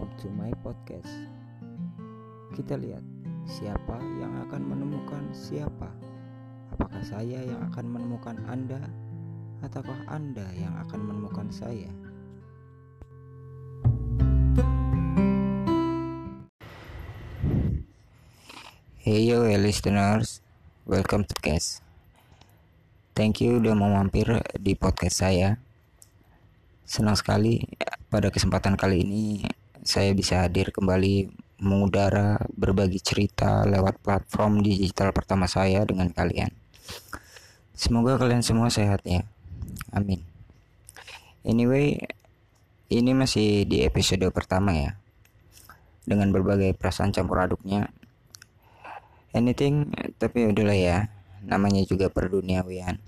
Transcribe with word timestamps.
welcome 0.00 0.16
to 0.16 0.32
my 0.32 0.48
podcast. 0.64 1.12
Kita 2.56 2.72
lihat 2.80 3.04
siapa 3.44 4.00
yang 4.16 4.32
akan 4.48 4.64
menemukan 4.64 5.28
siapa. 5.36 5.92
Apakah 6.72 7.04
saya 7.04 7.44
yang 7.44 7.60
akan 7.68 7.84
menemukan 7.84 8.40
Anda 8.48 8.80
ataukah 9.60 10.00
Anda 10.08 10.48
yang 10.56 10.72
akan 10.88 11.04
menemukan 11.04 11.52
saya? 11.52 11.92
Hey 19.04 19.28
yo 19.28 19.44
listeners, 19.60 20.40
welcome 20.88 21.28
to 21.28 21.36
podcast. 21.36 21.84
Thank 23.12 23.44
you 23.44 23.60
udah 23.60 23.76
mau 23.76 23.92
mampir 23.92 24.32
di 24.56 24.72
podcast 24.72 25.20
saya. 25.20 25.60
Senang 26.88 27.20
sekali 27.20 27.68
pada 28.08 28.32
kesempatan 28.32 28.80
kali 28.80 29.04
ini 29.04 29.59
saya 29.80 30.12
bisa 30.12 30.44
hadir 30.44 30.72
kembali 30.72 31.32
mengudara 31.60 32.40
berbagi 32.56 33.00
cerita 33.00 33.68
lewat 33.68 34.00
platform 34.00 34.64
digital 34.64 35.12
pertama 35.12 35.44
saya 35.44 35.84
dengan 35.84 36.08
kalian. 36.08 36.52
Semoga 37.76 38.16
kalian 38.20 38.44
semua 38.44 38.68
sehat 38.68 39.04
ya. 39.04 39.24
Amin. 39.92 40.24
Anyway, 41.44 41.96
ini 42.92 43.16
masih 43.16 43.64
di 43.64 43.84
episode 43.84 44.24
pertama 44.32 44.76
ya. 44.76 45.00
Dengan 46.04 46.32
berbagai 46.32 46.76
perasaan 46.76 47.12
campur 47.12 47.40
aduknya. 47.40 47.88
Anything, 49.32 49.94
tapi 50.20 50.48
udahlah 50.48 50.76
ya. 50.76 50.98
Namanya 51.44 51.80
juga 51.88 52.12
perduniawian. 52.12 53.00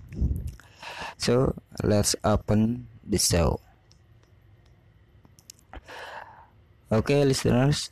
So, 1.21 1.53
let's 1.85 2.17
open 2.25 2.89
the 3.05 3.21
show. 3.21 3.61
Oke, 6.93 7.17
okay, 7.17 7.25
listeners. 7.25 7.89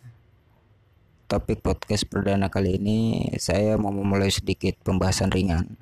Topik 1.25 1.65
podcast 1.65 2.05
perdana 2.05 2.53
kali 2.53 2.77
ini 2.77 3.33
saya 3.41 3.81
mau 3.81 3.89
memulai 3.89 4.29
sedikit 4.29 4.77
pembahasan 4.85 5.33
ringan 5.33 5.73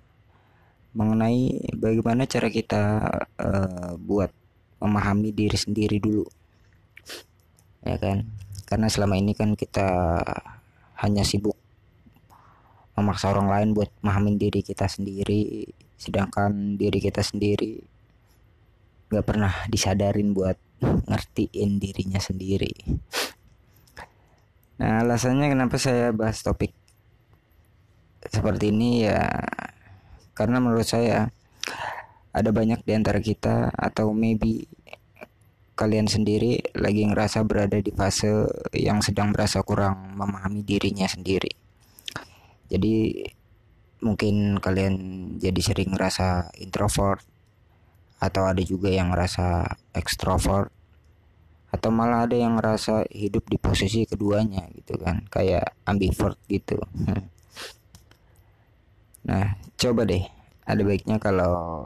mengenai 0.95 1.67
bagaimana 1.75 2.31
cara 2.31 2.47
kita 2.47 3.11
uh, 3.43 3.99
buat 3.99 4.31
memahami 4.79 5.35
diri 5.35 5.59
sendiri 5.59 5.99
dulu. 5.99 6.31
Ya 7.83 7.99
kan? 7.99 8.31
Karena 8.71 8.87
selama 8.87 9.19
ini 9.19 9.35
kan 9.35 9.59
kita 9.59 10.23
hanya 11.03 11.27
sibuk 11.27 11.59
memaksa 12.95 13.35
orang 13.35 13.51
lain 13.51 13.69
buat 13.75 13.91
memahami 13.99 14.39
diri 14.39 14.63
kita 14.63 14.87
sendiri, 14.87 15.67
sedangkan 15.99 16.79
diri 16.79 17.03
kita 17.03 17.27
sendiri 17.27 17.83
gak 19.09 19.25
pernah 19.25 19.53
disadarin 19.69 20.37
buat 20.37 20.57
ngertiin 20.83 21.81
dirinya 21.81 22.21
sendiri. 22.21 22.73
Nah, 24.79 25.03
alasannya 25.03 25.51
kenapa 25.51 25.75
saya 25.81 26.15
bahas 26.15 26.39
topik 26.45 26.71
seperti 28.29 28.71
ini 28.71 29.09
ya 29.09 29.27
karena 30.35 30.63
menurut 30.63 30.87
saya 30.87 31.31
ada 32.31 32.51
banyak 32.55 32.87
di 32.87 32.93
antara 32.95 33.19
kita 33.19 33.75
atau 33.75 34.15
maybe 34.15 34.71
kalian 35.79 36.11
sendiri 36.11 36.59
lagi 36.75 37.07
ngerasa 37.07 37.43
berada 37.47 37.79
di 37.79 37.91
fase 37.95 38.51
yang 38.75 39.03
sedang 39.03 39.31
merasa 39.31 39.63
kurang 39.63 40.19
memahami 40.19 40.67
dirinya 40.67 41.07
sendiri. 41.07 41.51
Jadi 42.67 43.23
mungkin 44.03 44.63
kalian 44.63 44.95
jadi 45.43 45.61
sering 45.63 45.95
ngerasa 45.95 46.55
introvert 46.63 47.23
atau 48.19 48.51
ada 48.51 48.63
juga 48.63 48.91
yang 48.91 49.15
ngerasa 49.15 49.79
extrovert 49.95 50.71
atau 51.69 51.91
malah 51.93 52.25
ada 52.25 52.35
yang 52.35 52.57
ngerasa 52.59 53.07
hidup 53.13 53.45
di 53.47 53.61
posisi 53.61 54.09
keduanya 54.09 54.67
gitu 54.73 54.97
kan 54.99 55.23
kayak 55.29 55.77
ambivert 55.85 56.41
gitu 56.49 56.81
Nah, 59.29 59.61
coba 59.77 60.09
deh. 60.09 60.25
Ada 60.65 60.81
baiknya 60.81 61.21
kalau 61.21 61.85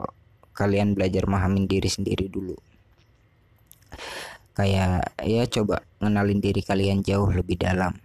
kalian 0.55 0.95
belajar 0.95 1.27
memahami 1.27 1.67
diri 1.67 1.91
sendiri 1.91 2.31
dulu. 2.31 2.55
Kayak 4.55 5.11
ya 5.19 5.43
coba 5.51 5.83
ngenalin 5.99 6.39
diri 6.39 6.63
kalian 6.63 7.03
jauh 7.03 7.27
lebih 7.27 7.59
dalam. 7.59 7.99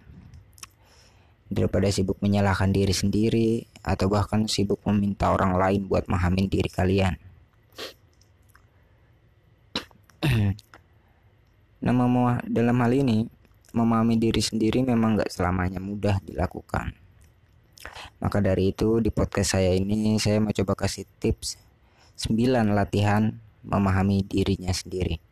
Daripada 1.49 1.87
sibuk 1.87 2.19
menyalahkan 2.19 2.69
diri 2.75 2.91
sendiri 2.91 3.63
atau 3.79 4.11
bahkan 4.11 4.45
sibuk 4.45 4.83
meminta 4.85 5.31
orang 5.31 5.55
lain 5.55 5.87
buat 5.87 6.05
memahami 6.11 6.51
diri 6.51 6.67
kalian. 6.67 7.15
Nah, 11.85 12.39
dalam 12.47 12.77
hal 12.81 12.93
ini 12.93 13.27
memahami 13.71 14.17
diri 14.17 14.41
sendiri 14.41 14.81
memang 14.81 15.19
gak 15.19 15.31
selamanya 15.31 15.77
mudah 15.77 16.17
dilakukan 16.25 16.91
maka 18.19 18.43
dari 18.43 18.75
itu 18.75 18.99
di 18.99 19.09
podcast 19.09 19.55
saya 19.55 19.71
ini 19.71 20.19
saya 20.19 20.43
mau 20.43 20.51
coba 20.51 20.75
kasih 20.75 21.07
tips 21.23 21.55
9 22.19 22.75
latihan 22.75 23.31
memahami 23.63 24.27
dirinya 24.27 24.75
sendiri. 24.75 25.23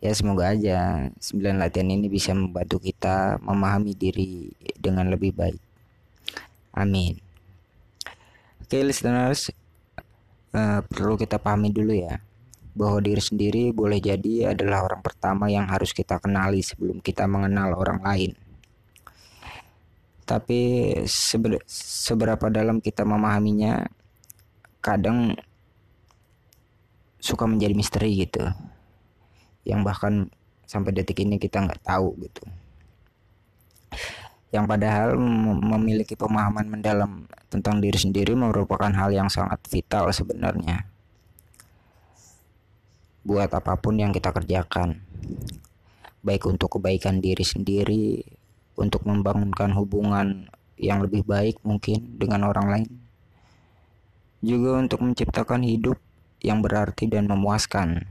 Ya 0.00 0.12
semoga 0.16 0.56
aja 0.56 1.08
9 1.20 1.60
latihan 1.60 1.88
ini 1.92 2.08
bisa 2.08 2.32
membantu 2.32 2.80
kita 2.80 3.36
memahami 3.44 3.92
diri 3.92 4.48
dengan 4.80 5.12
lebih 5.12 5.36
baik. 5.36 5.60
Amin. 6.72 7.20
Oke 8.64 8.80
listeners, 8.80 9.52
uh, 10.56 10.80
perlu 10.88 11.20
kita 11.20 11.36
pahami 11.36 11.68
dulu 11.68 11.92
ya 11.92 12.16
bahwa 12.74 12.98
diri 12.98 13.22
sendiri 13.22 13.70
boleh 13.70 14.02
jadi 14.02 14.50
adalah 14.50 14.82
orang 14.82 15.00
pertama 15.00 15.46
yang 15.46 15.70
harus 15.70 15.94
kita 15.94 16.18
kenali 16.18 16.58
sebelum 16.58 16.98
kita 16.98 17.30
mengenal 17.30 17.78
orang 17.78 18.02
lain. 18.02 18.32
Tapi 20.26 20.90
seber, 21.06 21.62
seberapa 21.70 22.50
dalam 22.50 22.82
kita 22.82 23.06
memahaminya 23.06 23.86
kadang 24.82 25.38
suka 27.22 27.46
menjadi 27.46 27.74
misteri 27.78 28.10
gitu. 28.26 28.42
Yang 29.62 29.80
bahkan 29.86 30.14
sampai 30.66 30.90
detik 30.90 31.22
ini 31.22 31.38
kita 31.38 31.62
nggak 31.62 31.86
tahu 31.86 32.18
gitu. 32.26 32.42
Yang 34.50 34.64
padahal 34.66 35.14
memiliki 35.62 36.18
pemahaman 36.18 36.66
mendalam 36.66 37.30
tentang 37.50 37.78
diri 37.78 37.98
sendiri 37.98 38.34
merupakan 38.34 38.90
hal 38.90 39.14
yang 39.14 39.30
sangat 39.30 39.62
vital 39.70 40.10
sebenarnya 40.10 40.93
buat 43.24 43.48
apa 43.50 43.80
pun 43.80 43.96
yang 43.96 44.12
kita 44.12 44.30
kerjakan 44.30 45.00
baik 46.24 46.48
untuk 46.48 46.80
kebaikan 46.80 47.20
diri 47.20 47.44
sendiri 47.44 48.24
untuk 48.80 49.04
membangunkan 49.04 49.76
hubungan 49.76 50.48
yang 50.80 51.04
lebih 51.04 51.22
baik 51.22 51.60
mungkin 51.62 52.16
dengan 52.16 52.48
orang 52.48 52.66
lain. 52.72 52.90
Juga 54.40 54.80
untuk 54.80 55.04
menciptakan 55.04 55.62
hidup 55.62 56.00
yang 56.40 56.64
berarti 56.64 57.06
dan 57.08 57.28
memuaskan. 57.28 58.08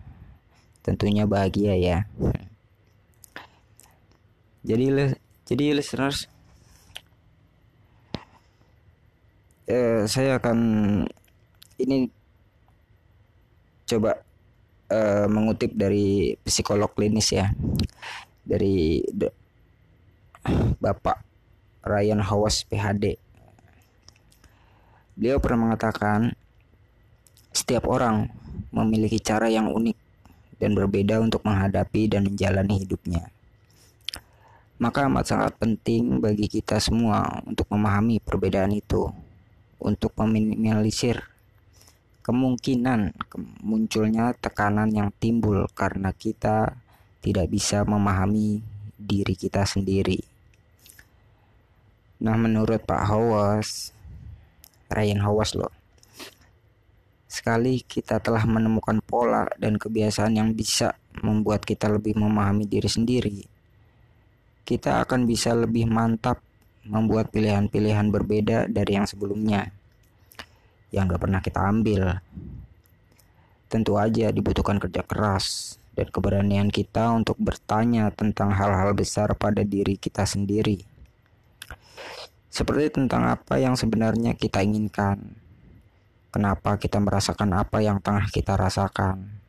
Tentunya 0.86 1.26
bahagia 1.26 1.74
ya. 1.76 1.98
Jadi 4.64 5.12
jadi 5.44 5.76
listeners 5.76 6.32
eh, 9.68 10.08
saya 10.08 10.40
akan 10.40 10.58
ini 11.84 12.08
coba 13.84 14.24
eh, 14.94 15.26
mengutip 15.26 15.74
dari 15.74 16.38
psikolog 16.46 16.94
klinis 16.94 17.34
ya 17.34 17.50
dari 18.46 19.02
Bapak 20.84 21.18
Ryan 21.82 22.22
Hawas 22.22 22.68
PhD. 22.68 23.18
Beliau 25.18 25.42
pernah 25.42 25.70
mengatakan 25.70 26.38
setiap 27.54 27.90
orang 27.90 28.30
memiliki 28.74 29.22
cara 29.22 29.50
yang 29.50 29.70
unik 29.74 29.98
dan 30.62 30.74
berbeda 30.74 31.22
untuk 31.22 31.42
menghadapi 31.46 32.10
dan 32.12 32.28
menjalani 32.28 32.82
hidupnya. 32.82 33.30
Maka 34.82 35.08
amat 35.08 35.26
sangat 35.30 35.54
penting 35.56 36.20
bagi 36.20 36.50
kita 36.50 36.82
semua 36.82 37.40
untuk 37.46 37.70
memahami 37.72 38.20
perbedaan 38.20 38.74
itu, 38.74 39.08
untuk 39.80 40.12
meminimalisir 40.20 41.33
kemungkinan 42.24 43.12
munculnya 43.68 44.32
tekanan 44.40 44.88
yang 44.96 45.12
timbul 45.20 45.68
karena 45.76 46.16
kita 46.16 46.72
tidak 47.20 47.52
bisa 47.52 47.84
memahami 47.84 48.64
diri 48.96 49.36
kita 49.36 49.68
sendiri. 49.68 50.24
Nah 52.24 52.40
menurut 52.40 52.80
Pak 52.88 53.04
Hawas, 53.04 53.92
Ryan 54.88 55.20
Hawas 55.20 55.52
loh, 55.60 55.76
sekali 57.28 57.84
kita 57.84 58.24
telah 58.24 58.48
menemukan 58.48 59.04
pola 59.04 59.44
dan 59.60 59.76
kebiasaan 59.76 60.40
yang 60.40 60.56
bisa 60.56 60.96
membuat 61.20 61.68
kita 61.68 61.92
lebih 61.92 62.16
memahami 62.16 62.64
diri 62.64 62.88
sendiri, 62.88 63.44
kita 64.64 65.04
akan 65.04 65.28
bisa 65.28 65.52
lebih 65.52 65.92
mantap 65.92 66.40
membuat 66.88 67.32
pilihan-pilihan 67.36 68.08
berbeda 68.08 68.72
dari 68.72 68.96
yang 68.96 69.08
sebelumnya 69.08 69.83
yang 70.94 71.10
gak 71.10 71.26
pernah 71.26 71.42
kita 71.42 71.60
ambil. 71.66 72.22
Tentu 73.66 73.98
aja 73.98 74.30
dibutuhkan 74.30 74.78
kerja 74.78 75.02
keras 75.02 75.76
dan 75.98 76.06
keberanian 76.14 76.70
kita 76.70 77.10
untuk 77.10 77.34
bertanya 77.42 78.14
tentang 78.14 78.54
hal-hal 78.54 78.94
besar 78.94 79.34
pada 79.34 79.66
diri 79.66 79.98
kita 79.98 80.30
sendiri. 80.30 80.86
Seperti 82.54 83.02
tentang 83.02 83.26
apa 83.26 83.58
yang 83.58 83.74
sebenarnya 83.74 84.38
kita 84.38 84.62
inginkan. 84.62 85.18
Kenapa 86.30 86.78
kita 86.78 87.02
merasakan 87.02 87.58
apa 87.58 87.82
yang 87.82 87.98
tengah 87.98 88.30
kita 88.30 88.54
rasakan. 88.54 89.42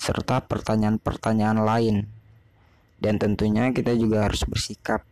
Serta 0.00 0.40
pertanyaan-pertanyaan 0.40 1.60
lain. 1.60 1.96
Dan 2.96 3.20
tentunya 3.20 3.68
kita 3.76 3.92
juga 3.92 4.24
harus 4.24 4.48
bersikap 4.48 5.04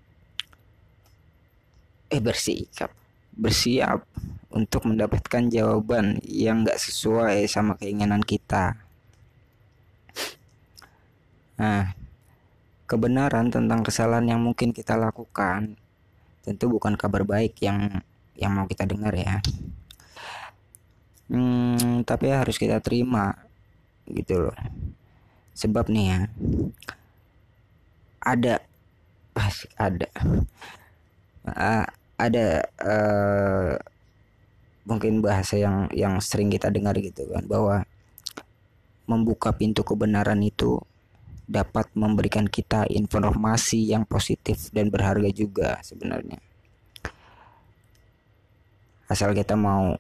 eh 2.15 2.23
bersikap 2.23 2.95
bersiap 3.35 4.07
untuk 4.55 4.87
mendapatkan 4.87 5.51
jawaban 5.51 6.23
yang 6.23 6.63
gak 6.63 6.79
sesuai 6.79 7.51
sama 7.51 7.75
keinginan 7.75 8.23
kita. 8.23 8.79
Nah, 11.59 11.91
kebenaran 12.87 13.51
tentang 13.51 13.83
kesalahan 13.83 14.31
yang 14.31 14.41
mungkin 14.41 14.71
kita 14.71 14.95
lakukan 14.95 15.75
tentu 16.47 16.71
bukan 16.71 16.95
kabar 16.95 17.27
baik 17.27 17.59
yang 17.59 18.05
yang 18.39 18.55
mau 18.55 18.71
kita 18.71 18.87
dengar 18.87 19.11
ya. 19.19 19.43
Hmm, 21.27 22.07
tapi 22.07 22.31
harus 22.31 22.55
kita 22.55 22.79
terima 22.79 23.35
gitu 24.07 24.39
loh. 24.39 24.59
Sebab 25.59 25.91
nih 25.91 26.07
ya, 26.15 26.21
ada 28.23 28.63
pasti 29.35 29.67
ada. 29.75 30.11
Uh, 31.45 31.87
ada 32.17 32.65
uh, 32.81 33.75
mungkin 34.85 35.25
bahasa 35.25 35.57
yang 35.57 35.89
yang 35.93 36.21
sering 36.21 36.53
kita 36.53 36.69
dengar 36.69 36.97
gitu 37.01 37.25
kan 37.33 37.45
bahwa 37.49 37.89
membuka 39.05 39.53
pintu 39.53 39.85
kebenaran 39.85 40.41
itu 40.45 40.81
dapat 41.45 41.93
memberikan 41.93 42.49
kita 42.49 42.89
informasi 42.89 43.93
yang 43.93 44.09
positif 44.09 44.73
dan 44.73 44.89
berharga 44.89 45.29
juga 45.29 45.77
sebenarnya. 45.85 46.41
Asal 49.05 49.37
kita 49.37 49.53
mau 49.53 49.93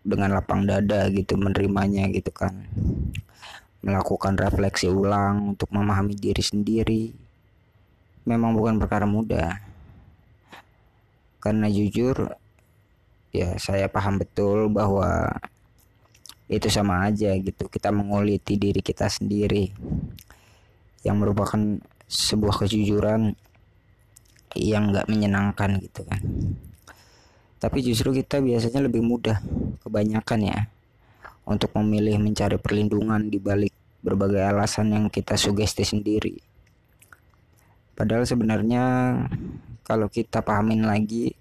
dengan 0.00 0.32
lapang 0.32 0.64
dada 0.64 1.04
gitu 1.12 1.36
menerimanya 1.36 2.08
gitu 2.08 2.32
kan. 2.32 2.64
Melakukan 3.84 4.40
refleksi 4.40 4.88
ulang 4.88 5.52
untuk 5.56 5.68
memahami 5.70 6.16
diri 6.16 6.40
sendiri 6.40 7.28
memang 8.28 8.52
bukan 8.52 8.76
perkara 8.76 9.08
mudah 9.08 9.56
karena 11.40 11.64
jujur 11.72 12.36
ya 13.34 13.56
saya 13.60 13.86
paham 13.92 14.20
betul 14.20 14.72
bahwa 14.72 15.28
itu 16.48 16.68
sama 16.72 17.04
aja 17.06 17.32
gitu. 17.36 17.68
Kita 17.68 17.92
menguliti 17.92 18.56
diri 18.56 18.80
kita 18.80 19.06
sendiri 19.06 19.68
yang 21.04 21.20
merupakan 21.20 21.60
sebuah 22.08 22.64
kejujuran 22.64 23.36
yang 24.56 24.90
nggak 24.90 25.06
menyenangkan 25.12 25.76
gitu 25.84 26.02
kan. 26.08 26.22
Tapi 27.58 27.78
justru 27.84 28.16
kita 28.16 28.40
biasanya 28.40 28.86
lebih 28.86 29.04
mudah 29.04 29.42
kebanyakan 29.84 30.40
ya 30.46 30.60
untuk 31.44 31.74
memilih 31.76 32.16
mencari 32.16 32.56
perlindungan 32.56 33.28
di 33.28 33.36
balik 33.36 33.74
berbagai 34.00 34.40
alasan 34.40 34.94
yang 34.94 35.04
kita 35.10 35.34
sugesti 35.34 35.84
sendiri. 35.84 36.38
Padahal 37.98 38.24
sebenarnya 38.24 38.84
kalau 39.82 40.06
kita 40.06 40.38
pahamin 40.38 40.86
lagi 40.86 41.34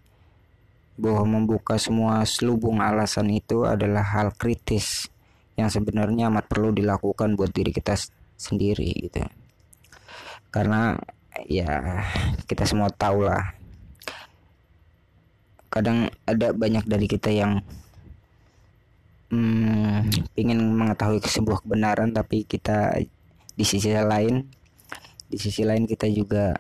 bahwa 0.98 1.40
membuka 1.40 1.78
semua 1.78 2.26
selubung 2.26 2.82
alasan 2.82 3.30
itu 3.30 3.64
adalah 3.70 4.02
hal 4.02 4.34
kritis 4.34 5.08
yang 5.54 5.70
sebenarnya 5.70 6.34
amat 6.34 6.50
perlu 6.50 6.74
dilakukan 6.74 7.38
buat 7.38 7.54
diri 7.54 7.70
kita 7.70 7.94
sendiri 8.34 8.90
gitu. 9.10 9.22
Karena 10.50 10.98
ya 11.46 12.02
kita 12.50 12.66
semua 12.66 12.90
tahu 12.90 13.30
lah 13.30 13.54
kadang 15.70 16.10
ada 16.26 16.58
banyak 16.58 16.90
dari 16.90 17.06
kita 17.06 17.30
yang 17.30 17.62
hmm, 19.30 20.10
ingin 20.34 20.58
mengetahui 20.74 21.22
sebuah 21.22 21.62
kebenaran 21.62 22.10
tapi 22.10 22.42
kita 22.50 22.98
di 23.54 23.66
sisi 23.66 23.94
lain 23.94 24.50
di 25.30 25.38
sisi 25.38 25.62
lain 25.62 25.86
kita 25.86 26.10
juga 26.10 26.58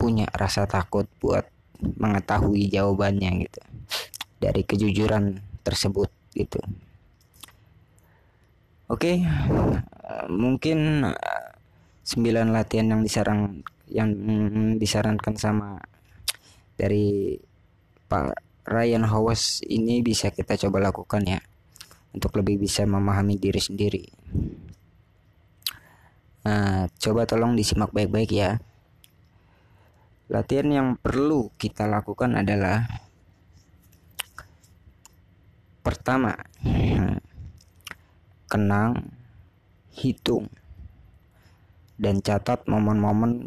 punya 0.00 0.24
rasa 0.32 0.64
takut 0.64 1.04
buat 1.20 1.55
mengetahui 1.80 2.68
jawabannya 2.70 3.46
gitu 3.48 3.60
dari 4.40 4.62
kejujuran 4.62 5.40
tersebut 5.64 6.12
gitu. 6.36 6.60
Oke, 8.86 9.18
uh, 9.18 10.26
mungkin 10.30 11.10
uh, 11.10 11.50
sembilan 12.06 12.54
latihan 12.54 12.94
yang 12.94 13.02
disaran 13.02 13.66
yang 13.90 14.10
disarankan 14.78 15.34
sama 15.34 15.78
dari 16.78 17.34
Pak 18.06 18.46
Ryan 18.66 19.06
Howes 19.06 19.62
ini 19.66 20.02
bisa 20.02 20.30
kita 20.30 20.54
coba 20.58 20.90
lakukan 20.90 21.22
ya 21.26 21.40
untuk 22.14 22.34
lebih 22.38 22.62
bisa 22.62 22.86
memahami 22.86 23.38
diri 23.38 23.58
sendiri. 23.58 24.04
Nah, 26.46 26.86
coba 27.02 27.26
tolong 27.26 27.58
disimak 27.58 27.90
baik-baik 27.90 28.30
ya. 28.30 28.62
Latihan 30.26 30.66
yang 30.66 30.88
perlu 30.98 31.54
kita 31.54 31.86
lakukan 31.86 32.34
adalah 32.34 32.82
pertama, 35.86 36.34
kenang, 38.50 39.06
hitung, 39.94 40.50
dan 41.94 42.18
catat 42.18 42.66
momen-momen 42.66 43.46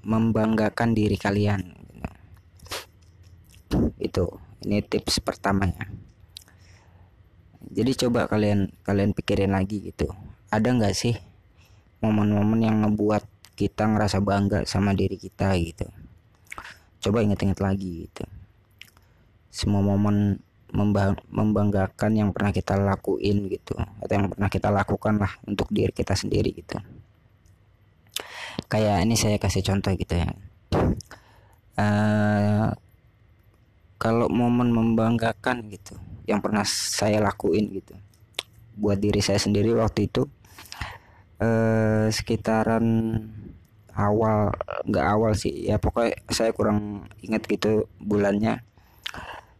membanggakan 0.00 0.96
diri 0.96 1.20
kalian. 1.20 1.76
Itu, 4.00 4.40
ini 4.64 4.80
tips 4.80 5.20
pertamanya. 5.20 5.92
Jadi 7.68 7.92
coba 8.00 8.32
kalian 8.32 8.72
kalian 8.80 9.12
pikirin 9.12 9.52
lagi 9.52 9.92
gitu. 9.92 10.08
Ada 10.48 10.72
nggak 10.72 10.96
sih 10.96 11.12
momen-momen 12.00 12.64
yang 12.64 12.80
ngebuat 12.80 13.28
kita 13.60 13.92
ngerasa 13.92 14.24
bangga 14.24 14.64
sama 14.64 14.96
diri 14.96 15.20
kita 15.20 15.52
gitu? 15.60 15.84
Coba 17.04 17.20
ingat-ingat 17.20 17.60
lagi 17.60 18.08
gitu. 18.08 18.24
Semua 19.52 19.84
momen 19.84 20.40
membanggakan 21.30 22.18
yang 22.18 22.34
pernah 22.34 22.50
kita 22.50 22.74
lakuin 22.74 23.46
gitu 23.46 23.78
atau 23.78 24.10
yang 24.10 24.26
pernah 24.26 24.50
kita 24.50 24.74
lakukan 24.74 25.22
lah 25.22 25.30
untuk 25.46 25.70
diri 25.70 25.94
kita 25.94 26.18
sendiri 26.18 26.50
gitu. 26.50 26.80
Kayak 28.66 29.06
ini 29.06 29.14
saya 29.14 29.38
kasih 29.38 29.62
contoh 29.62 29.94
gitu 29.94 30.18
ya. 30.18 30.34
Uh, 31.78 32.74
kalau 33.98 34.26
momen 34.26 34.74
membanggakan 34.74 35.70
gitu 35.70 35.94
yang 36.26 36.42
pernah 36.42 36.66
saya 36.66 37.22
lakuin 37.22 37.70
gitu 37.70 37.94
buat 38.74 38.98
diri 38.98 39.22
saya 39.22 39.38
sendiri 39.38 39.70
waktu 39.74 40.10
itu 40.10 40.26
uh, 41.38 42.10
sekitaran 42.10 42.84
awal 43.94 44.52
nggak 44.86 45.06
awal 45.06 45.32
sih. 45.34 45.70
Ya 45.70 45.78
pokoknya 45.80 46.18
saya 46.30 46.50
kurang 46.50 47.08
ingat 47.22 47.46
gitu 47.46 47.86
bulannya. 47.98 48.60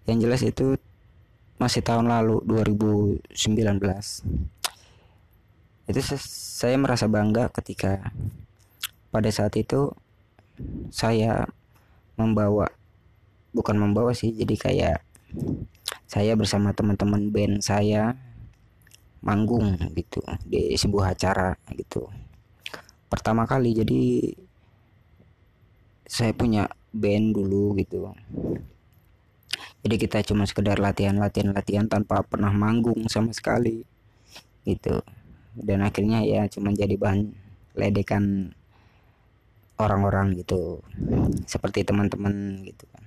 Yang 0.04 0.18
jelas 0.20 0.42
itu 0.44 0.66
masih 1.54 1.86
tahun 1.86 2.10
lalu 2.10 2.42
2019 2.44 3.24
itu 5.84 6.00
saya 6.18 6.76
merasa 6.80 7.06
bangga 7.06 7.52
ketika 7.52 8.10
pada 9.14 9.30
saat 9.30 9.54
itu 9.54 9.92
saya 10.90 11.46
membawa 12.16 12.72
bukan 13.54 13.76
membawa 13.78 14.16
sih 14.16 14.34
jadi 14.34 14.54
kayak 14.58 14.98
saya 16.10 16.34
bersama 16.34 16.74
teman-teman 16.74 17.30
band 17.30 17.62
saya 17.62 18.16
manggung 19.22 19.76
gitu 19.94 20.20
di 20.42 20.74
sebuah 20.74 21.14
acara 21.14 21.54
gitu 21.76 22.10
pertama 23.14 23.46
kali. 23.46 23.70
Jadi 23.78 24.02
saya 26.02 26.34
punya 26.34 26.66
band 26.90 27.38
dulu 27.38 27.78
gitu. 27.78 28.10
Jadi 29.86 29.94
kita 30.00 30.18
cuma 30.26 30.42
sekedar 30.48 30.82
latihan 30.82 31.14
latihan 31.14 31.54
latihan 31.54 31.86
tanpa 31.86 32.26
pernah 32.26 32.50
manggung 32.50 33.06
sama 33.06 33.30
sekali 33.30 33.86
gitu. 34.66 34.98
Dan 35.54 35.86
akhirnya 35.86 36.26
ya 36.26 36.50
cuma 36.50 36.74
jadi 36.74 36.98
bahan 36.98 37.30
ledekan 37.78 38.50
orang-orang 39.78 40.34
gitu. 40.42 40.82
Seperti 41.46 41.86
teman-teman 41.86 42.66
gitu 42.66 42.84
kan. 42.90 43.04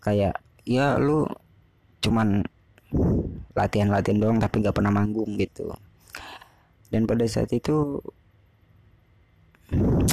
Kayak 0.00 0.40
ya 0.64 0.96
lu 0.96 1.28
cuman 2.00 2.40
latihan-latihan 3.52 4.18
doang 4.20 4.38
tapi 4.40 4.64
gak 4.64 4.76
pernah 4.76 4.92
manggung 4.92 5.36
gitu. 5.36 5.68
Dan 6.92 7.08
pada 7.08 7.24
saat 7.24 7.48
itu 7.52 8.00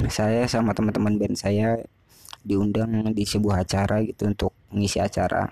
saya 0.09 0.47
sama 0.47 0.71
teman-teman 0.71 1.19
band 1.19 1.35
saya 1.35 1.79
diundang 2.43 3.11
di 3.11 3.27
sebuah 3.27 3.67
acara 3.67 3.99
gitu 4.03 4.27
untuk 4.27 4.51
mengisi 4.71 4.99
acara. 5.03 5.51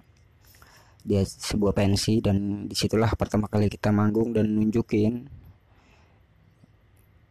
Di 1.08 1.24
sebuah 1.24 1.72
pensi 1.72 2.20
dan 2.20 2.68
di 2.68 2.76
situlah 2.76 3.12
pertama 3.16 3.48
kali 3.48 3.72
kita 3.72 3.92
manggung 3.92 4.36
dan 4.36 4.52
nunjukin. 4.52 5.28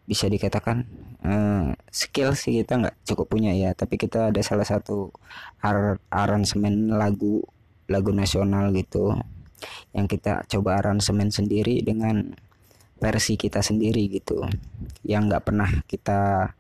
Bisa 0.07 0.31
dikatakan 0.31 0.87
uh, 1.27 1.75
skill 1.91 2.33
sih 2.39 2.63
kita 2.63 2.79
nggak 2.79 2.97
cukup 3.03 3.27
punya 3.27 3.51
ya 3.51 3.75
tapi 3.75 3.99
kita 3.99 4.31
ada 4.31 4.39
salah 4.39 4.63
satu 4.63 5.11
ar 5.59 5.99
aransemen 6.09 6.95
lagu 6.95 7.43
lagu 7.91 8.13
nasional 8.15 8.71
gitu. 8.73 9.17
Yang 9.97 10.21
kita 10.21 10.45
coba 10.47 10.79
aransemen 10.81 11.33
sendiri 11.33 11.81
dengan 11.83 12.37
versi 12.97 13.37
kita 13.37 13.61
sendiri 13.61 14.09
gitu 14.09 14.47
yang 15.07 15.31
nggak 15.31 15.47
pernah 15.47 15.71
kita 15.87 16.51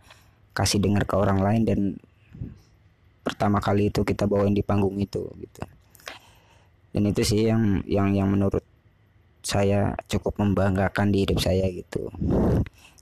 kasih 0.56 0.80
dengar 0.80 1.04
ke 1.04 1.14
orang 1.18 1.42
lain 1.42 1.62
dan 1.66 1.80
pertama 3.26 3.58
kali 3.58 3.90
itu 3.90 4.06
kita 4.06 4.30
bawain 4.30 4.54
di 4.54 4.62
panggung 4.62 4.94
itu 5.02 5.26
gitu. 5.42 5.62
Dan 6.94 7.10
itu 7.10 7.20
sih 7.26 7.50
yang 7.50 7.82
yang 7.84 8.14
yang 8.14 8.30
menurut 8.30 8.62
saya 9.42 9.98
cukup 10.06 10.38
membanggakan 10.40 11.10
di 11.10 11.26
hidup 11.26 11.42
saya 11.42 11.66
gitu. 11.68 12.08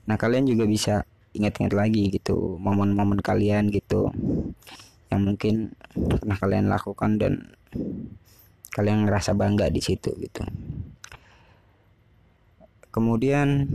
Nah 0.09 0.17
kalian 0.17 0.49
juga 0.49 0.65
bisa 0.65 1.05
ingat-ingat 1.37 1.75
lagi 1.77 2.09
gitu 2.09 2.57
momen-momen 2.63 3.19
kalian 3.21 3.69
gitu 3.69 4.09
yang 5.13 5.21
mungkin 5.23 5.75
pernah 5.93 6.39
kalian 6.39 6.67
lakukan 6.73 7.21
dan 7.21 7.55
kalian 8.75 9.07
ngerasa 9.07 9.37
bangga 9.39 9.71
di 9.71 9.79
situ 9.79 10.11
gitu. 10.19 10.43
Kemudian 12.91 13.69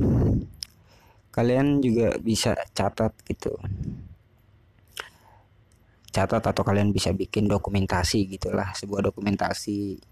kalian 1.40 1.80
juga 1.80 2.20
bisa 2.20 2.52
catat 2.76 3.16
gitu. 3.24 3.56
Catat 6.12 6.44
atau 6.44 6.64
kalian 6.68 6.92
bisa 6.92 7.16
bikin 7.16 7.48
dokumentasi 7.48 8.28
gitulah 8.28 8.76
sebuah 8.76 9.08
dokumentasi 9.08 10.04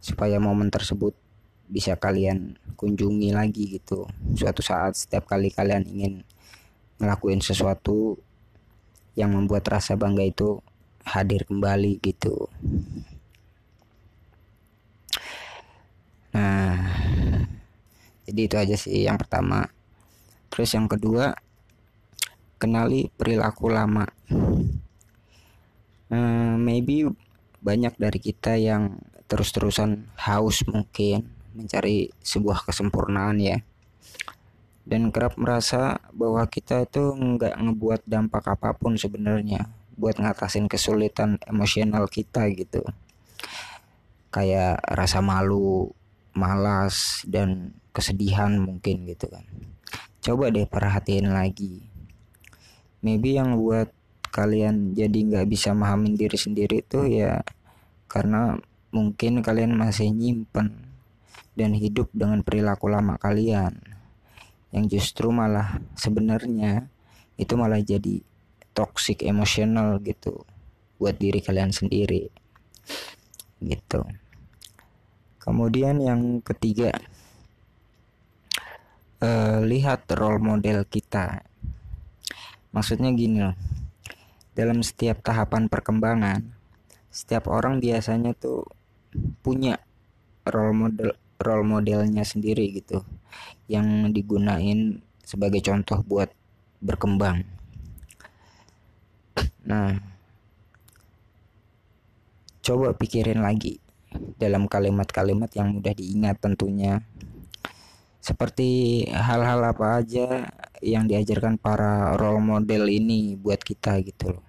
supaya 0.00 0.40
momen 0.40 0.72
tersebut 0.72 1.12
bisa 1.68 2.00
kalian 2.00 2.56
kunjungi 2.80 3.36
lagi 3.36 3.76
gitu. 3.76 4.08
Suatu 4.32 4.64
saat 4.64 4.96
setiap 4.96 5.28
kali 5.28 5.52
kalian 5.52 5.84
ingin 5.84 6.24
ngelakuin 6.96 7.44
sesuatu 7.44 8.16
yang 9.12 9.36
membuat 9.36 9.68
rasa 9.68 10.00
bangga 10.00 10.24
itu 10.24 10.64
hadir 11.04 11.44
kembali 11.44 12.00
gitu. 12.00 12.48
Nah 16.32 16.80
jadi 18.24 18.40
itu 18.48 18.56
aja 18.56 18.76
sih 18.80 19.04
yang 19.04 19.20
pertama 19.20 19.68
terus 20.52 20.76
yang 20.76 20.84
kedua 20.84 21.32
kenali 22.60 23.08
perilaku 23.08 23.72
lama. 23.72 24.04
Uh, 26.12 26.54
maybe 26.60 27.08
banyak 27.64 27.96
dari 27.96 28.20
kita 28.20 28.60
yang 28.60 29.00
terus-terusan 29.26 30.12
haus 30.14 30.60
mungkin 30.68 31.26
mencari 31.56 32.12
sebuah 32.20 32.68
kesempurnaan 32.68 33.40
ya. 33.40 33.58
Dan 34.84 35.08
kerap 35.08 35.40
merasa 35.40 35.98
bahwa 36.12 36.44
kita 36.46 36.84
itu 36.84 37.16
nggak 37.16 37.56
ngebuat 37.56 38.04
dampak 38.04 38.44
apa 38.52 38.76
pun 38.76 39.00
sebenarnya 39.00 39.66
buat 39.96 40.20
ngatasin 40.20 40.68
kesulitan 40.68 41.40
emosional 41.48 42.06
kita 42.12 42.44
gitu. 42.52 42.84
Kayak 44.28 44.84
rasa 44.84 45.24
malu 45.24 45.96
malas 46.36 47.24
dan 47.24 47.72
kesedihan 47.90 48.54
mungkin 48.56 49.04
gitu 49.08 49.28
kan 49.28 49.44
coba 50.22 50.54
deh 50.54 50.70
perhatiin 50.70 51.34
lagi. 51.34 51.82
Maybe 53.02 53.34
yang 53.34 53.58
buat 53.58 53.90
kalian 54.30 54.94
jadi 54.94 55.18
nggak 55.28 55.46
bisa 55.50 55.74
memahamin 55.74 56.14
diri 56.14 56.38
sendiri 56.38 56.80
itu 56.80 57.04
ya 57.04 57.42
karena 58.06 58.56
mungkin 58.94 59.42
kalian 59.42 59.74
masih 59.76 60.08
nyimpen 60.14 60.88
dan 61.58 61.74
hidup 61.74 62.08
dengan 62.14 62.46
perilaku 62.46 62.86
lama 62.86 63.18
kalian. 63.18 63.76
Yang 64.70 64.84
justru 64.96 65.28
malah 65.34 65.82
sebenarnya 65.98 66.86
itu 67.36 67.58
malah 67.58 67.82
jadi 67.82 68.22
toxic 68.72 69.26
emosional 69.26 70.00
gitu 70.00 70.46
buat 70.96 71.18
diri 71.18 71.42
kalian 71.42 71.74
sendiri. 71.74 72.30
Gitu. 73.58 74.00
Kemudian 75.42 75.98
yang 75.98 76.38
ketiga 76.40 76.94
uh, 79.22 79.62
lihat 79.62 80.10
role 80.12 80.42
model 80.42 80.84
kita 80.84 81.46
maksudnya 82.74 83.14
gini 83.14 83.40
loh 83.46 83.56
dalam 84.52 84.84
setiap 84.84 85.24
tahapan 85.24 85.70
perkembangan 85.70 86.52
setiap 87.08 87.48
orang 87.48 87.80
biasanya 87.80 88.36
tuh 88.36 88.68
punya 89.40 89.80
role 90.44 90.74
model 90.74 91.16
role 91.42 91.66
modelnya 91.66 92.22
sendiri 92.26 92.70
gitu 92.76 93.02
yang 93.66 94.10
digunain 94.12 95.02
sebagai 95.22 95.64
contoh 95.64 96.02
buat 96.04 96.30
berkembang. 96.82 97.46
Nah, 99.62 99.96
coba 102.62 102.94
pikirin 102.98 103.40
lagi 103.40 103.78
dalam 104.36 104.66
kalimat-kalimat 104.66 105.50
yang 105.54 105.78
mudah 105.78 105.94
diingat 105.94 106.36
tentunya. 106.42 107.00
Seperti 108.22 109.02
hal-hal 109.10 109.58
apa 109.66 109.98
aja 109.98 110.46
yang 110.78 111.10
diajarkan 111.10 111.58
para 111.58 112.14
role 112.14 112.38
model 112.38 112.86
ini 112.86 113.34
buat 113.34 113.58
kita 113.58 113.98
gitu 114.06 114.38
loh. 114.38 114.46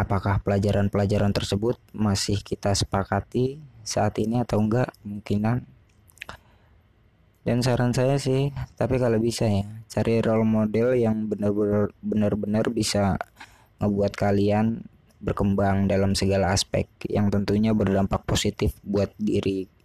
Apakah 0.00 0.40
pelajaran-pelajaran 0.40 1.36
tersebut 1.36 1.76
masih 1.92 2.40
kita 2.40 2.72
sepakati 2.72 3.60
saat 3.84 4.16
ini 4.16 4.40
atau 4.40 4.56
enggak 4.64 4.88
kemungkinan 5.04 5.68
dan 7.40 7.64
saran 7.64 7.92
saya 7.96 8.20
sih 8.20 8.52
tapi 8.76 9.00
kalau 9.00 9.16
bisa 9.16 9.48
ya 9.48 9.64
cari 9.88 10.20
role 10.20 10.44
model 10.44 10.92
yang 10.92 11.24
benar-benar 11.24 11.88
benar-benar 12.04 12.64
bisa 12.68 13.16
ngebuat 13.80 14.12
kalian 14.12 14.84
berkembang 15.20 15.88
dalam 15.88 16.12
segala 16.12 16.52
aspek 16.52 16.88
yang 17.08 17.32
tentunya 17.32 17.72
berdampak 17.72 18.24
positif 18.28 18.76
buat 18.84 19.12
diri 19.16 19.79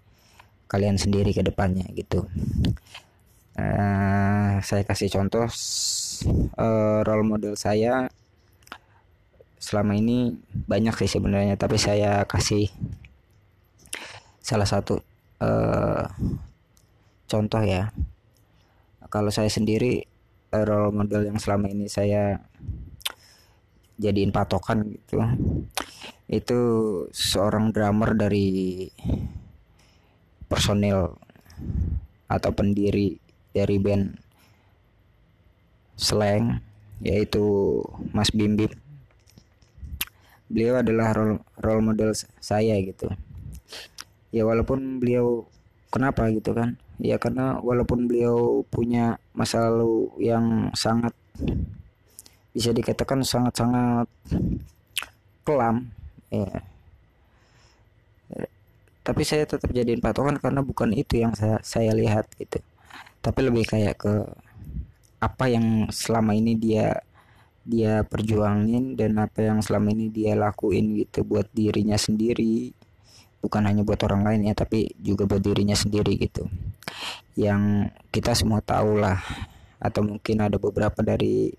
kalian 0.65 0.97
sendiri 0.97 1.31
ke 1.31 1.45
depannya 1.45 1.85
gitu. 1.93 2.25
Uh, 3.55 4.59
saya 4.59 4.83
kasih 4.83 5.07
contoh 5.07 5.47
uh, 6.59 6.99
role 7.07 7.23
model 7.23 7.55
saya 7.55 8.11
selama 9.55 9.95
ini 9.95 10.35
banyak 10.67 10.91
sih 10.99 11.07
sebenarnya 11.07 11.55
tapi 11.55 11.79
saya 11.79 12.27
kasih 12.27 12.67
salah 14.43 14.67
satu 14.67 14.99
uh, 15.39 16.05
contoh 17.25 17.63
ya. 17.63 17.95
Kalau 19.07 19.31
saya 19.31 19.47
sendiri 19.47 20.03
uh, 20.51 20.65
role 20.67 20.91
model 20.91 21.31
yang 21.31 21.39
selama 21.39 21.71
ini 21.71 21.87
saya 21.87 22.43
jadiin 23.95 24.35
patokan 24.35 24.91
gitu 24.91 25.23
itu 26.27 26.59
seorang 27.13 27.69
drummer 27.69 28.17
dari 28.17 28.89
personil 30.45 31.17
atau 32.25 32.51
pendiri 32.51 33.17
dari 33.55 33.77
band 33.77 34.17
slang 35.95 36.59
yaitu 36.99 37.79
Mas 38.11 38.31
Bim 38.31 38.55
beliau 40.45 40.79
adalah 40.79 41.11
role, 41.15 41.41
role 41.57 41.83
model 41.83 42.13
saya 42.39 42.77
gitu. 42.79 43.09
Ya 44.29 44.45
walaupun 44.45 45.01
beliau 45.01 45.47
kenapa 45.89 46.29
gitu 46.29 46.53
kan? 46.53 46.77
Ya 47.01 47.19
karena 47.19 47.59
walaupun 47.59 48.07
beliau 48.07 48.63
punya 48.71 49.19
masa 49.35 49.67
lalu 49.67 50.11
yang 50.21 50.71
sangat 50.77 51.11
bisa 52.55 52.71
dikatakan 52.71 53.19
sangat-sangat 53.19 54.07
kelam 55.43 55.91
ya 56.31 56.63
tapi 59.05 59.21
saya 59.21 59.45
tetap 59.45 59.69
jadiin 59.69 60.01
patokan 60.01 60.41
karena 60.41 60.65
bukan 60.65 60.89
itu 60.89 61.21
yang 61.21 61.37
saya 61.37 61.61
saya 61.61 61.93
lihat 61.93 62.25
gitu. 62.41 62.57
Tapi 63.21 63.39
lebih 63.45 63.69
kayak 63.69 64.01
ke 64.01 64.13
apa 65.21 65.45
yang 65.45 65.93
selama 65.93 66.33
ini 66.33 66.57
dia 66.57 67.05
dia 67.61 68.01
perjuangin 68.01 68.97
dan 68.97 69.21
apa 69.21 69.45
yang 69.45 69.61
selama 69.61 69.93
ini 69.93 70.09
dia 70.09 70.33
lakuin 70.33 70.97
gitu 71.05 71.21
buat 71.21 71.45
dirinya 71.53 72.01
sendiri. 72.01 72.73
Bukan 73.45 73.61
hanya 73.61 73.85
buat 73.85 74.01
orang 74.09 74.25
lain 74.25 74.49
ya 74.49 74.57
tapi 74.57 74.89
juga 74.97 75.29
buat 75.29 75.45
dirinya 75.45 75.77
sendiri 75.77 76.17
gitu. 76.17 76.49
Yang 77.37 77.93
kita 78.09 78.33
semua 78.33 78.65
tahu 78.65 78.97
lah 78.97 79.21
atau 79.77 80.01
mungkin 80.01 80.41
ada 80.41 80.57
beberapa 80.57 81.05
dari 81.05 81.53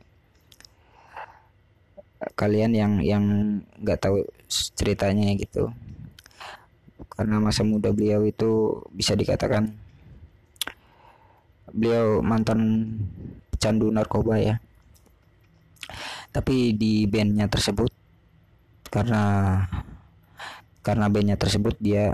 kalian 2.34 2.74
yang 2.74 2.92
yang 3.06 3.24
nggak 3.78 4.02
tahu 4.02 4.26
ceritanya 4.74 5.30
gitu 5.38 5.70
karena 7.16 7.40
masa 7.40 7.64
muda 7.64 7.88
beliau 7.90 8.20
itu 8.28 8.85
bisa 8.92 9.16
dikatakan 9.16 9.73
beliau 11.73 12.20
mantan 12.20 12.92
pecandu 13.52 13.88
narkoba 13.88 14.37
ya. 14.37 14.56
Tapi 16.30 16.76
di 16.76 17.08
bandnya 17.08 17.49
tersebut 17.49 17.88
karena 18.92 19.25
karena 20.85 21.08
bandnya 21.08 21.37
tersebut 21.40 21.75
dia 21.80 22.12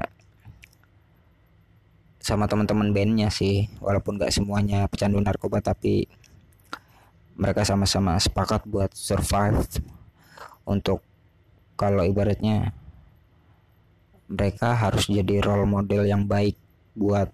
sama 2.23 2.47
teman-teman 2.47 2.94
bandnya 2.94 3.28
sih 3.35 3.66
walaupun 3.82 4.14
gak 4.14 4.30
semuanya 4.30 4.87
pecandu 4.87 5.18
narkoba 5.18 5.59
tapi 5.59 6.06
mereka 7.35 7.66
sama-sama 7.66 8.14
sepakat 8.23 8.62
buat 8.71 8.94
survive 8.94 9.66
untuk 10.62 11.02
kalau 11.75 12.06
ibaratnya 12.06 12.71
mereka 14.32 14.72
harus 14.72 15.12
jadi 15.12 15.44
role 15.44 15.68
model 15.68 16.08
yang 16.08 16.24
baik 16.24 16.56
buat 16.96 17.28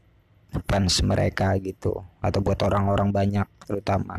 fans 0.67 0.99
mereka 1.07 1.55
gitu 1.63 2.03
atau 2.19 2.41
buat 2.43 2.59
orang-orang 2.67 3.15
banyak 3.15 3.49
terutama. 3.63 4.19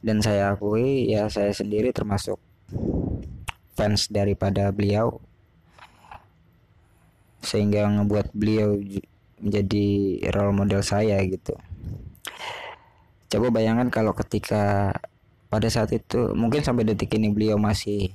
Dan 0.00 0.24
saya 0.24 0.56
akui 0.56 1.10
ya 1.12 1.28
saya 1.28 1.52
sendiri 1.52 1.92
termasuk 1.92 2.40
fans 3.76 4.08
daripada 4.08 4.72
beliau. 4.72 5.20
Sehingga 7.44 7.86
ngebuat 7.86 8.32
beliau 8.32 8.80
menjadi 9.38 9.86
role 10.34 10.54
model 10.56 10.82
saya 10.82 11.20
gitu. 11.28 11.54
Coba 13.28 13.52
bayangkan 13.52 13.92
kalau 13.92 14.16
ketika 14.16 14.96
pada 15.48 15.68
saat 15.68 15.92
itu 15.92 16.32
mungkin 16.32 16.64
sampai 16.64 16.84
detik 16.84 17.12
ini 17.16 17.28
beliau 17.32 17.56
masih 17.60 18.12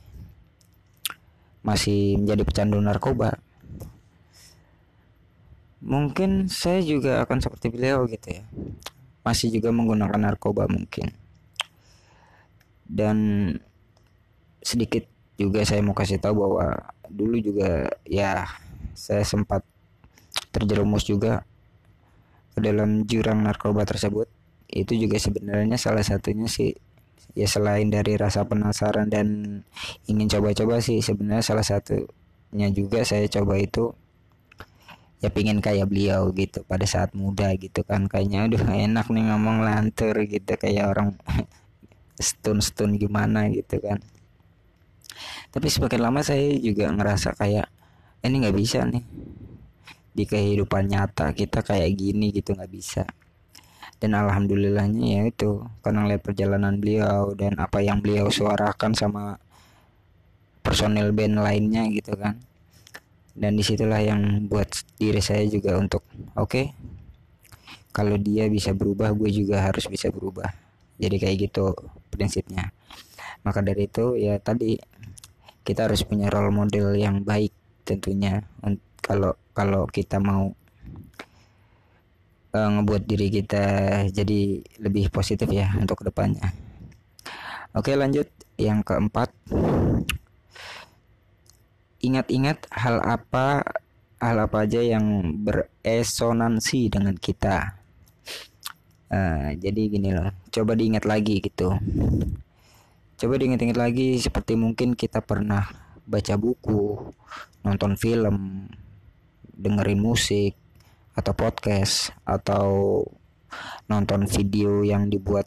masih 1.63 2.19
menjadi 2.19 2.43
pecandu 2.43 2.77
narkoba. 2.83 3.39
Mungkin 5.83 6.47
saya 6.47 6.79
juga 6.83 7.23
akan 7.23 7.39
seperti 7.39 7.71
beliau 7.71 8.03
gitu 8.07 8.39
ya. 8.39 8.43
Masih 9.23 9.51
juga 9.51 9.71
menggunakan 9.71 10.19
narkoba 10.19 10.67
mungkin. 10.67 11.11
Dan 12.83 13.17
sedikit 14.59 15.07
juga 15.39 15.63
saya 15.63 15.79
mau 15.83 15.95
kasih 15.95 16.19
tahu 16.19 16.43
bahwa 16.43 16.87
dulu 17.07 17.39
juga 17.39 17.89
ya 18.07 18.47
saya 18.93 19.23
sempat 19.27 19.63
terjerumus 20.53 21.03
juga 21.03 21.43
ke 22.53 22.59
dalam 22.59 23.07
jurang 23.07 23.43
narkoba 23.43 23.87
tersebut. 23.87 24.27
Itu 24.67 24.95
juga 24.99 25.15
sebenarnya 25.19 25.79
salah 25.79 26.03
satunya 26.03 26.47
sih 26.47 26.75
ya 27.33 27.49
selain 27.49 27.89
dari 27.89 28.13
rasa 28.13 28.45
penasaran 28.45 29.09
dan 29.09 29.59
ingin 30.05 30.27
coba-coba 30.29 30.77
sih 30.79 31.01
sebenarnya 31.01 31.41
salah 31.41 31.65
satunya 31.65 32.69
juga 32.69 33.01
saya 33.01 33.25
coba 33.25 33.57
itu 33.57 33.89
ya 35.17 35.33
pingin 35.33 35.57
kayak 35.63 35.89
beliau 35.89 36.29
gitu 36.35 36.61
pada 36.67 36.85
saat 36.85 37.17
muda 37.17 37.49
gitu 37.57 37.81
kan. 37.81 38.05
Kayaknya 38.05 38.39
aduh 38.49 38.63
enak 38.69 39.07
nih 39.09 39.23
ngomong 39.33 39.65
lantur 39.65 40.13
gitu. 40.29 40.53
Kayak 40.59 40.93
orang 40.93 41.17
stun-stun 42.21 43.01
gimana 43.01 43.49
gitu 43.49 43.81
kan. 43.81 43.97
Tapi 45.49 45.67
semakin 45.69 46.01
lama 46.01 46.21
saya 46.21 46.53
juga 46.59 46.89
ngerasa 46.91 47.33
kayak 47.39 47.65
ini 48.21 48.35
nggak 48.45 48.57
bisa 48.57 48.85
nih. 48.85 49.05
Di 50.13 50.29
kehidupan 50.29 50.91
nyata 50.91 51.33
kita 51.33 51.65
kayak 51.65 51.89
gini 51.97 52.29
gitu 52.29 52.53
nggak 52.53 52.69
bisa 52.69 53.07
dan 54.03 54.19
alhamdulillahnya 54.19 54.99
ya 54.99 55.21
itu 55.31 55.63
karena 55.79 56.03
lihat 56.11 56.27
perjalanan 56.27 56.75
beliau 56.75 57.31
dan 57.39 57.55
apa 57.55 57.79
yang 57.79 58.03
beliau 58.03 58.27
suarakan 58.27 58.91
sama 58.91 59.39
personil 60.59 61.15
band 61.15 61.39
lainnya 61.39 61.87
gitu 61.87 62.11
kan. 62.19 62.35
Dan 63.31 63.55
di 63.55 63.63
situlah 63.63 64.03
yang 64.03 64.51
buat 64.51 64.67
diri 64.99 65.23
saya 65.23 65.47
juga 65.47 65.79
untuk 65.79 66.03
oke 66.35 66.51
okay, 66.51 66.65
kalau 67.95 68.19
dia 68.19 68.51
bisa 68.51 68.75
berubah 68.75 69.15
gue 69.15 69.31
juga 69.31 69.63
harus 69.63 69.87
bisa 69.87 70.11
berubah. 70.11 70.51
Jadi 70.99 71.15
kayak 71.23 71.37
gitu 71.47 71.71
prinsipnya. 72.11 72.75
Maka 73.47 73.63
dari 73.63 73.87
itu 73.87 74.19
ya 74.19 74.35
tadi 74.43 74.83
kita 75.63 75.87
harus 75.87 76.03
punya 76.03 76.27
role 76.27 76.51
model 76.51 76.91
yang 76.99 77.23
baik 77.23 77.55
tentunya. 77.87 78.43
Kalau 78.99 79.39
kalau 79.55 79.87
kita 79.87 80.19
mau 80.19 80.51
uh, 82.53 82.69
ngebuat 82.79 83.03
diri 83.09 83.27
kita 83.33 83.65
jadi 84.13 84.61
lebih 84.79 85.09
positif 85.09 85.49
ya 85.49 85.73
untuk 85.75 86.01
ke 86.01 86.13
depannya. 86.13 86.53
Oke 87.73 87.97
lanjut 87.97 88.29
yang 88.55 88.85
keempat. 88.85 89.33
Ingat-ingat 92.03 92.69
hal 92.69 93.01
apa 93.01 93.65
hal 94.21 94.37
apa 94.39 94.63
aja 94.63 94.79
yang 94.79 95.35
beresonansi 95.43 96.93
dengan 96.93 97.17
kita. 97.17 97.81
Uh, 99.13 99.53
jadi 99.57 99.81
gini 99.89 100.09
loh, 100.09 100.33
coba 100.49 100.73
diingat 100.73 101.05
lagi 101.05 101.41
gitu. 101.41 101.73
Coba 103.17 103.33
diingat-ingat 103.37 103.77
lagi 103.77 104.17
seperti 104.17 104.57
mungkin 104.57 104.97
kita 104.97 105.21
pernah 105.21 105.69
baca 106.03 106.33
buku, 106.35 107.13
nonton 107.61 107.93
film, 107.95 108.67
dengerin 109.53 110.01
musik 110.01 110.62
atau 111.13 111.33
podcast 111.37 112.13
atau 112.25 113.01
nonton 113.89 114.25
video 114.25 114.81
yang 114.81 115.09
dibuat 115.09 115.45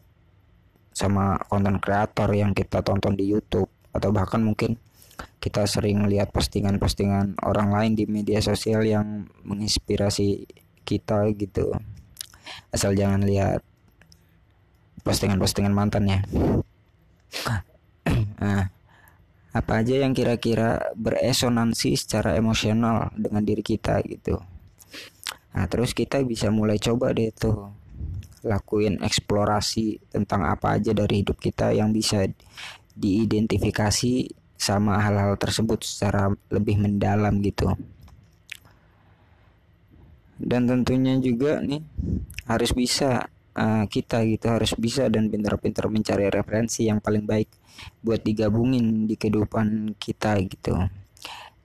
sama 0.95 1.37
konten 1.51 1.83
kreator 1.83 2.31
yang 2.33 2.55
kita 2.55 2.81
tonton 2.81 3.19
di 3.19 3.29
YouTube 3.29 3.69
atau 3.93 4.11
bahkan 4.15 4.41
mungkin 4.41 4.79
kita 5.43 5.67
sering 5.69 6.07
lihat 6.07 6.33
postingan-postingan 6.33 7.43
orang 7.45 7.73
lain 7.73 7.93
di 7.99 8.05
media 8.09 8.39
sosial 8.41 8.85
yang 8.85 9.29
menginspirasi 9.45 10.49
kita 10.87 11.29
gitu. 11.35 11.75
Asal 12.71 12.95
jangan 12.95 13.27
lihat 13.27 13.65
postingan-postingan 15.07 15.71
mantan 15.71 16.11
ya 16.11 16.19
nah, 18.43 18.67
apa 19.55 19.73
aja 19.79 20.03
yang 20.03 20.11
kira-kira 20.11 20.91
beresonansi 20.99 21.95
secara 21.95 22.35
emosional 22.35 23.15
dengan 23.15 23.47
diri 23.47 23.63
kita 23.63 24.03
gitu 24.03 24.43
nah 25.57 25.65
terus 25.65 25.97
kita 25.97 26.21
bisa 26.21 26.53
mulai 26.53 26.77
coba 26.77 27.17
deh 27.17 27.33
tuh 27.33 27.73
lakuin 28.47 29.03
eksplorasi 29.03 30.13
tentang 30.13 30.47
apa 30.47 30.79
aja 30.79 30.95
dari 30.95 31.27
hidup 31.27 31.41
kita 31.43 31.75
yang 31.75 31.91
bisa 31.91 32.29
diidentifikasi 32.95 34.31
sama 34.57 35.03
hal-hal 35.03 35.37
tersebut 35.37 35.85
secara 35.85 36.33
lebih 36.49 36.81
mendalam 36.81 37.43
gitu. 37.45 37.75
Dan 40.37 40.69
tentunya 40.69 41.19
juga 41.19 41.61
nih 41.61 41.83
harus 42.47 42.71
bisa 42.73 43.27
uh, 43.57 43.85
kita 43.89 44.23
gitu 44.29 44.47
harus 44.53 44.73
bisa 44.77 45.09
dan 45.09 45.33
pintar-pintar 45.33 45.89
mencari 45.89 46.29
referensi 46.29 46.87
yang 46.87 47.01
paling 47.01 47.25
baik 47.25 47.49
buat 48.01 48.21
digabungin 48.21 49.09
di 49.09 49.17
kehidupan 49.17 49.97
kita 49.97 50.37
gitu 50.45 50.77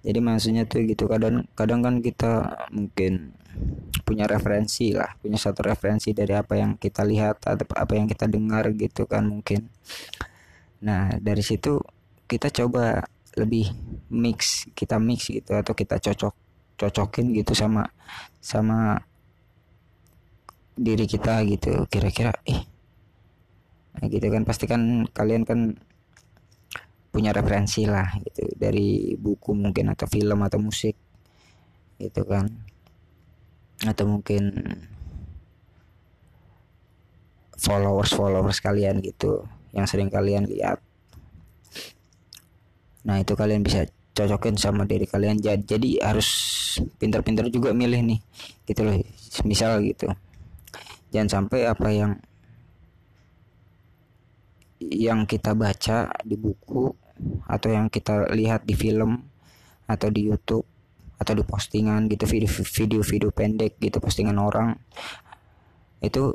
jadi 0.01 0.19
maksudnya 0.19 0.65
tuh 0.65 0.81
gitu 0.85 1.05
kadang 1.05 1.45
kadang 1.53 1.85
kan 1.85 2.01
kita 2.01 2.65
mungkin 2.73 3.37
punya 4.01 4.25
referensi 4.25 4.95
lah 4.95 5.13
punya 5.21 5.37
satu 5.37 5.61
referensi 5.61 6.11
dari 6.15 6.33
apa 6.33 6.57
yang 6.57 6.75
kita 6.79 7.05
lihat 7.05 7.45
atau 7.45 7.65
apa 7.77 7.93
yang 7.93 8.07
kita 8.09 8.25
dengar 8.25 8.71
gitu 8.73 9.05
kan 9.05 9.27
mungkin. 9.27 9.69
Nah 10.81 11.13
dari 11.21 11.43
situ 11.45 11.77
kita 12.25 12.49
coba 12.49 13.05
lebih 13.37 13.71
mix 14.11 14.67
kita 14.75 14.99
mix 14.99 15.29
gitu 15.31 15.55
atau 15.55 15.71
kita 15.71 15.99
cocok 16.01 16.33
cocokin 16.79 17.31
gitu 17.37 17.53
sama 17.53 17.85
sama 18.41 18.97
diri 20.73 21.05
kita 21.05 21.43
gitu. 21.45 21.85
Kira-kira 21.91 22.33
eh 22.47 22.63
nah 23.99 24.07
gitu 24.07 24.27
kan. 24.31 24.43
Pasti 24.47 24.65
kan 24.65 25.05
kalian 25.11 25.43
kan 25.45 25.77
punya 27.11 27.35
referensi 27.35 27.85
lah 27.85 28.07
gitu. 28.23 28.47
Dari 28.55 29.13
buku 29.19 29.51
mungkin 29.53 29.91
atau 29.91 30.07
film 30.07 30.39
atau 30.41 30.57
musik 30.57 30.95
gitu 31.99 32.23
kan. 32.25 32.47
Atau 33.83 34.07
mungkin 34.07 34.51
followers 37.61 38.15
followers 38.17 38.57
kalian 38.63 39.03
gitu 39.05 39.45
yang 39.75 39.85
sering 39.85 40.09
kalian 40.09 40.47
lihat. 40.49 40.81
Nah 43.05 43.21
itu 43.21 43.35
kalian 43.37 43.61
bisa 43.61 43.85
cocokin 44.15 44.57
sama 44.57 44.87
diri 44.89 45.05
kalian. 45.05 45.37
Jadi, 45.37 45.61
jadi 45.67 45.89
harus 46.01 46.29
pintar-pintar 46.97 47.51
juga 47.51 47.75
milih 47.75 48.01
nih 48.01 48.19
gitu 48.65 48.81
loh. 48.87 48.95
Misal 49.45 49.83
gitu 49.85 50.09
jangan 51.11 51.29
sampai 51.43 51.67
apa 51.67 51.87
yang 51.91 52.11
yang 54.81 55.29
kita 55.29 55.53
baca 55.53 56.09
di 56.25 56.39
buku 56.39 56.89
atau 57.45 57.69
yang 57.69 57.87
kita 57.91 58.31
lihat 58.33 58.65
di 58.65 58.73
film 58.73 59.21
atau 59.85 60.07
di 60.07 60.27
YouTube 60.29 60.65
atau 61.21 61.37
di 61.37 61.45
postingan 61.45 62.09
gitu 62.09 62.25
video-video 62.65 63.29
pendek 63.29 63.77
gitu 63.77 64.01
postingan 64.01 64.41
orang. 64.41 64.73
Itu 66.01 66.33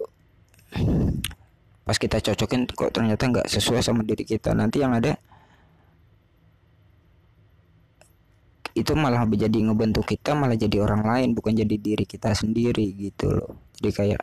pas 1.86 1.98
kita 1.98 2.22
cocokin 2.22 2.70
kok 2.70 2.94
ternyata 2.94 3.26
nggak 3.26 3.46
sesuai 3.50 3.82
sama 3.82 4.06
diri 4.06 4.22
kita. 4.22 4.54
Nanti 4.54 4.82
yang 4.82 4.94
ada 4.94 5.18
itu 8.76 8.92
malah 8.92 9.24
menjadi 9.24 9.56
ngebentuk 9.56 10.04
kita 10.04 10.36
malah 10.36 10.52
jadi 10.52 10.84
orang 10.84 11.02
lain 11.08 11.28
bukan 11.32 11.56
jadi 11.56 11.76
diri 11.80 12.04
kita 12.04 12.36
sendiri 12.36 12.92
gitu 12.94 13.32
loh. 13.32 13.56
Jadi 13.80 13.90
kayak 13.90 14.20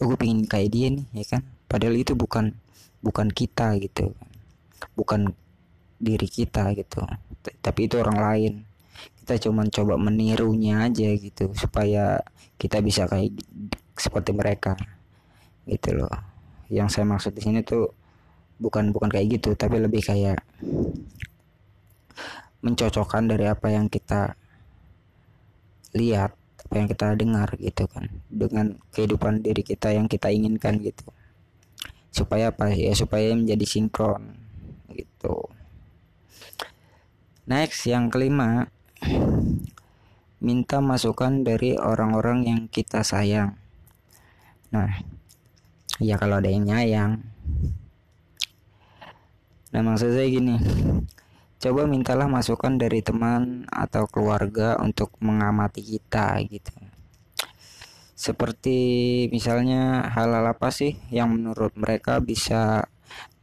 oh 0.00 0.08
gue 0.08 0.16
pengen 0.16 0.46
kayak 0.46 0.70
dia 0.72 0.88
nih 0.94 1.06
ya 1.12 1.24
kan? 1.36 1.42
Padahal 1.68 1.98
itu 1.98 2.14
bukan 2.16 2.54
bukan 3.02 3.28
kita 3.28 3.76
gitu. 3.82 4.14
Bukan 4.94 5.34
diri 5.98 6.28
kita 6.28 6.74
gitu. 6.76 7.02
Tapi 7.60 7.80
itu 7.86 7.96
orang 8.00 8.18
lain. 8.20 8.52
Kita 9.24 9.40
cuman 9.48 9.72
coba 9.72 9.96
menirunya 9.96 10.84
aja 10.84 11.08
gitu 11.16 11.48
supaya 11.56 12.20
kita 12.60 12.84
bisa 12.84 13.08
kayak 13.08 13.32
seperti 13.96 14.36
mereka. 14.36 14.76
Gitu 15.64 15.96
loh. 15.96 16.12
Yang 16.68 16.98
saya 16.98 17.04
maksud 17.08 17.32
di 17.32 17.42
sini 17.44 17.60
tuh 17.64 17.88
bukan 18.60 18.94
bukan 18.94 19.10
kayak 19.10 19.40
gitu 19.40 19.58
tapi 19.58 19.82
lebih 19.82 19.98
kayak 19.98 20.38
mencocokkan 22.62 23.26
dari 23.26 23.50
apa 23.50 23.66
yang 23.74 23.90
kita 23.90 24.38
lihat 25.92 26.32
apa 26.64 26.74
yang 26.80 26.88
kita 26.88 27.06
dengar 27.16 27.48
gitu 27.60 27.84
kan. 27.88 28.08
Dengan 28.28 28.76
kehidupan 28.92 29.40
diri 29.40 29.64
kita 29.64 29.92
yang 29.92 30.08
kita 30.08 30.28
inginkan 30.32 30.80
gitu. 30.80 31.04
Supaya 32.12 32.52
apa? 32.52 32.70
Ya 32.72 32.92
supaya 32.92 33.32
menjadi 33.34 33.64
sinkron 33.66 34.36
gitu 34.94 35.50
next 37.44 37.84
yang 37.84 38.08
kelima 38.08 38.72
minta 40.44 40.80
masukan 40.84 41.44
dari 41.44 41.76
orang-orang 41.76 42.48
yang 42.48 42.60
kita 42.68 43.00
sayang. 43.00 43.56
Nah 44.72 44.88
ya 46.00 46.20
kalau 46.20 46.40
ada 46.40 46.48
yang 46.48 46.68
nyayang. 46.68 47.24
Nah 49.72 49.80
maksud 49.80 50.12
saya 50.12 50.28
gini 50.28 50.60
coba 51.64 51.88
mintalah 51.88 52.28
masukan 52.28 52.76
dari 52.76 53.00
teman 53.00 53.64
atau 53.72 54.04
keluarga 54.04 54.76
untuk 54.84 55.16
mengamati 55.24 55.80
kita 55.80 56.36
gitu. 56.44 56.76
Seperti 58.12 58.78
misalnya 59.32 60.12
hal-hal 60.12 60.44
apa 60.44 60.68
sih 60.68 61.00
yang 61.08 61.32
menurut 61.32 61.72
mereka 61.74 62.20
bisa 62.20 62.84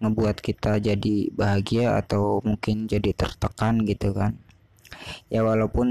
ngebuat 0.02 0.42
kita 0.42 0.82
jadi 0.82 1.30
bahagia 1.32 1.98
atau 2.02 2.42
mungkin 2.42 2.90
jadi 2.90 3.14
tertekan 3.14 3.86
gitu 3.86 4.12
kan. 4.12 4.38
Ya 5.30 5.46
walaupun 5.46 5.88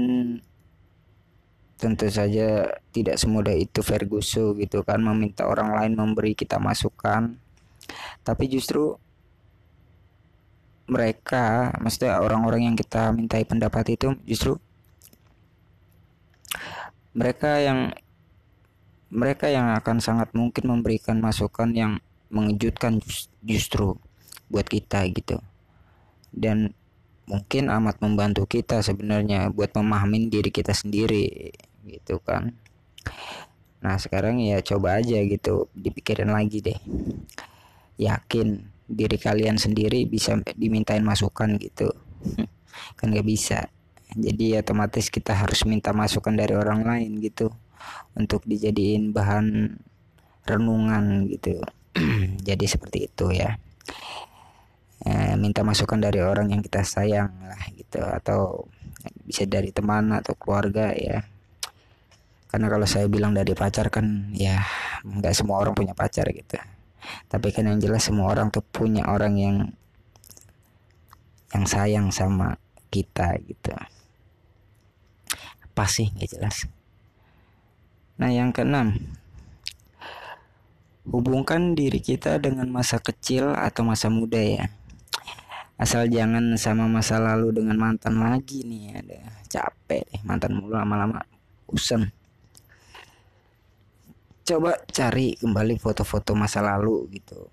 tentu 1.81 2.05
saja 2.13 2.77
tidak 2.93 3.17
semudah 3.17 3.57
itu 3.57 3.81
Ferguson 3.81 4.53
gitu 4.61 4.85
kan 4.85 5.01
meminta 5.01 5.49
orang 5.49 5.73
lain 5.73 5.97
memberi 5.97 6.37
kita 6.37 6.61
masukan. 6.61 7.35
Tapi 8.21 8.45
justru 8.51 8.95
mereka 10.91 11.71
maksudnya 11.79 12.19
orang-orang 12.19 12.67
yang 12.67 12.75
kita 12.75 13.15
mintai 13.15 13.47
pendapat 13.47 13.95
itu 13.95 14.11
justru 14.27 14.59
mereka 17.15 17.63
yang 17.63 17.95
mereka 19.11 19.51
yang 19.51 19.75
akan 19.75 19.99
sangat 19.99 20.31
mungkin 20.31 20.71
memberikan 20.71 21.19
masukan 21.19 21.71
yang 21.75 21.93
mengejutkan 22.31 23.03
justru 23.43 23.99
buat 24.47 24.65
kita 24.65 25.03
gitu. 25.11 25.37
Dan 26.31 26.71
mungkin 27.27 27.67
amat 27.67 27.99
membantu 27.99 28.47
kita 28.47 28.79
sebenarnya 28.83 29.51
buat 29.51 29.71
memahami 29.75 30.31
diri 30.31 30.49
kita 30.49 30.71
sendiri 30.71 31.51
gitu 31.83 32.23
kan. 32.23 32.55
Nah 33.83 33.95
sekarang 33.99 34.39
ya 34.39 34.63
coba 34.63 35.03
aja 35.03 35.19
gitu 35.23 35.67
dipikirin 35.75 36.31
lagi 36.31 36.63
deh. 36.63 36.79
Yakin 37.99 38.47
diri 38.87 39.17
kalian 39.19 39.55
sendiri 39.55 40.07
bisa 40.07 40.39
dimintain 40.55 41.03
masukan 41.03 41.55
gitu. 41.59 41.91
Kan 42.97 43.11
gak 43.11 43.27
bisa. 43.27 43.67
Jadi 44.11 44.59
otomatis 44.59 45.07
kita 45.07 45.31
harus 45.31 45.63
minta 45.63 45.95
masukan 45.95 46.35
dari 46.35 46.51
orang 46.55 46.83
lain 46.83 47.19
gitu. 47.23 47.51
Untuk 48.15 48.43
dijadiin 48.43 49.15
bahan 49.15 49.77
renungan 50.45 51.29
gitu 51.31 51.63
jadi 52.47 52.65
seperti 52.65 53.11
itu 53.11 53.31
ya. 53.33 53.57
E, 55.01 55.33
minta 55.35 55.65
masukan 55.65 55.97
dari 55.97 56.21
orang 56.21 56.53
yang 56.53 56.61
kita 56.61 56.85
sayang 56.85 57.33
lah 57.41 57.61
gitu 57.73 57.99
atau 58.05 58.69
bisa 59.25 59.49
dari 59.49 59.73
teman 59.73 60.13
atau 60.13 60.37
keluarga 60.37 60.93
ya. 60.93 61.25
Karena 62.51 62.67
kalau 62.67 62.83
saya 62.83 63.07
bilang 63.07 63.31
dari 63.31 63.55
pacar 63.55 63.87
kan 63.87 64.29
ya 64.35 64.61
nggak 65.07 65.33
semua 65.33 65.63
orang 65.63 65.73
punya 65.73 65.95
pacar 65.95 66.27
gitu. 66.29 66.59
Tapi 67.31 67.47
kan 67.49 67.65
yang 67.65 67.79
jelas 67.81 68.05
semua 68.05 68.29
orang 68.29 68.53
tuh 68.53 68.61
punya 68.61 69.07
orang 69.09 69.33
yang 69.39 69.57
yang 71.51 71.65
sayang 71.67 72.07
sama 72.13 72.59
kita 72.91 73.39
gitu. 73.43 73.73
Apa 75.71 75.87
sih 75.87 76.11
nggak 76.11 76.29
jelas. 76.37 76.67
Nah, 78.21 78.29
yang 78.29 78.53
keenam, 78.53 79.17
hubungkan 81.07 81.73
diri 81.73 81.97
kita 81.97 82.37
dengan 82.37 82.69
masa 82.69 83.01
kecil 83.01 83.53
atau 83.57 83.81
masa 83.81 84.11
muda 84.13 84.37
ya. 84.37 84.69
Asal 85.81 86.13
jangan 86.13 86.53
sama 86.61 86.85
masa 86.85 87.17
lalu 87.17 87.57
dengan 87.57 87.73
mantan 87.73 88.21
lagi 88.21 88.61
nih, 88.61 89.01
ada 89.01 89.17
capek 89.49 90.05
deh 90.13 90.21
mantan 90.21 90.53
mulu 90.53 90.77
lama-lama 90.77 91.25
usen. 91.65 92.13
Coba 94.45 94.77
cari 94.93 95.33
kembali 95.41 95.81
foto-foto 95.81 96.37
masa 96.37 96.61
lalu 96.61 97.17
gitu. 97.17 97.49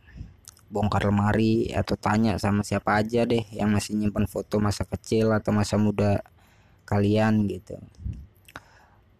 Bongkar 0.68 1.08
lemari 1.08 1.72
atau 1.72 1.96
tanya 1.96 2.36
sama 2.36 2.60
siapa 2.60 3.00
aja 3.00 3.24
deh 3.24 3.48
yang 3.56 3.72
masih 3.72 3.96
nyimpan 3.96 4.28
foto 4.28 4.60
masa 4.60 4.84
kecil 4.84 5.32
atau 5.32 5.56
masa 5.56 5.80
muda 5.80 6.20
kalian 6.84 7.48
gitu 7.48 7.80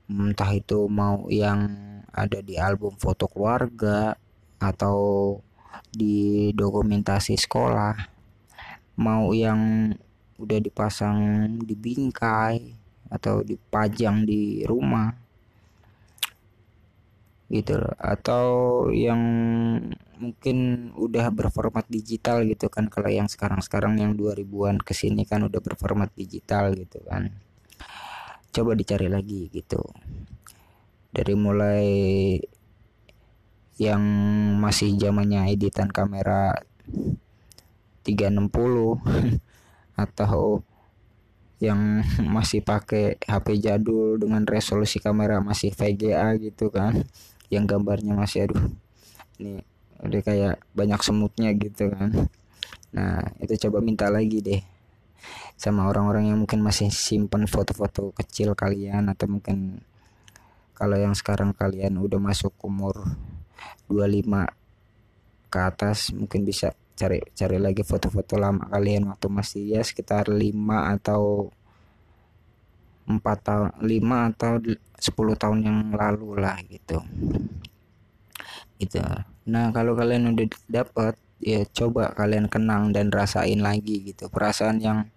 entah 0.09 0.51
itu 0.57 0.88
mau 0.88 1.29
yang 1.29 1.69
ada 2.12 2.40
di 2.40 2.57
album 2.57 2.97
foto 2.97 3.29
keluarga 3.29 4.16
atau 4.59 4.99
di 5.88 6.51
dokumentasi 6.53 7.37
sekolah. 7.38 7.94
Mau 8.99 9.31
yang 9.31 9.92
udah 10.38 10.59
dipasang 10.59 11.18
di 11.62 11.75
bingkai 11.79 12.59
atau 13.09 13.47
dipajang 13.47 14.27
di 14.27 14.66
rumah. 14.66 15.14
Gitu 17.49 17.81
loh. 17.81 17.94
Atau 17.97 18.47
yang 18.92 19.23
mungkin 20.18 20.90
udah 20.99 21.31
berformat 21.31 21.87
digital 21.87 22.44
gitu 22.44 22.66
kan. 22.68 22.90
Kalau 22.90 23.09
yang 23.09 23.31
sekarang-sekarang 23.31 24.03
yang 24.03 24.18
2000-an 24.18 24.83
ke 24.83 24.92
sini 24.92 25.25
kan 25.25 25.47
udah 25.47 25.62
berformat 25.62 26.11
digital 26.18 26.75
gitu 26.75 27.01
kan. 27.07 27.31
Coba 28.51 28.75
dicari 28.75 29.07
lagi 29.07 29.47
gitu 29.55 29.81
dari 31.12 31.35
mulai 31.35 31.88
yang 33.79 34.03
masih 34.59 34.99
zamannya 34.99 35.55
editan 35.55 35.88
kamera 35.88 36.59
360 38.03 38.99
atau 40.05 40.62
yang 41.59 42.03
masih 42.37 42.62
pakai 42.62 43.18
HP 43.23 43.59
jadul 43.62 44.18
dengan 44.18 44.47
resolusi 44.47 45.03
kamera 45.03 45.42
masih 45.42 45.75
VGA 45.75 46.38
gitu 46.38 46.71
kan 46.71 47.07
yang 47.49 47.64
gambarnya 47.64 48.14
masih 48.14 48.47
aduh 48.51 48.68
ini 49.38 49.62
udah 49.99 50.21
kayak 50.23 50.57
banyak 50.75 51.01
semutnya 51.03 51.51
gitu 51.59 51.90
kan. 51.90 52.31
Nah 52.94 53.18
itu 53.42 53.55
coba 53.66 53.83
minta 53.83 54.07
lagi 54.11 54.38
deh 54.42 54.62
sama 55.59 55.90
orang-orang 55.90 56.31
yang 56.31 56.38
mungkin 56.38 56.62
masih 56.62 56.87
simpan 56.94 57.51
foto-foto 57.51 58.14
kecil 58.14 58.55
kalian 58.55 59.11
atau 59.11 59.27
mungkin 59.27 59.83
kalau 60.79 60.95
yang 60.95 61.19
sekarang 61.19 61.51
kalian 61.51 61.99
udah 61.99 62.23
masuk 62.23 62.55
umur 62.62 62.95
25 63.91 64.47
ke 65.51 65.59
atas 65.59 66.14
mungkin 66.14 66.47
bisa 66.47 66.71
cari 66.95 67.19
cari 67.35 67.59
lagi 67.59 67.83
foto-foto 67.83 68.38
lama 68.38 68.71
kalian 68.71 69.11
waktu 69.11 69.27
masih 69.27 69.62
ya 69.75 69.83
sekitar 69.83 70.31
5 70.31 70.38
atau 70.95 71.51
4 73.11 73.19
tahun 73.19 73.71
5 73.83 74.31
atau 74.31 74.53
10 74.62 75.43
tahun 75.43 75.59
yang 75.67 75.79
lalu 75.99 76.38
lah 76.38 76.62
gitu. 76.71 77.03
Gitu. 78.79 79.03
Nah 79.51 79.75
kalau 79.75 79.99
kalian 79.99 80.31
udah 80.37 80.47
dapat 80.71 81.19
ya 81.43 81.67
coba 81.75 82.14
kalian 82.14 82.47
kenang 82.47 82.95
dan 82.95 83.11
rasain 83.11 83.59
lagi 83.59 84.14
gitu. 84.14 84.31
Perasaan 84.31 84.79
yang 84.79 85.11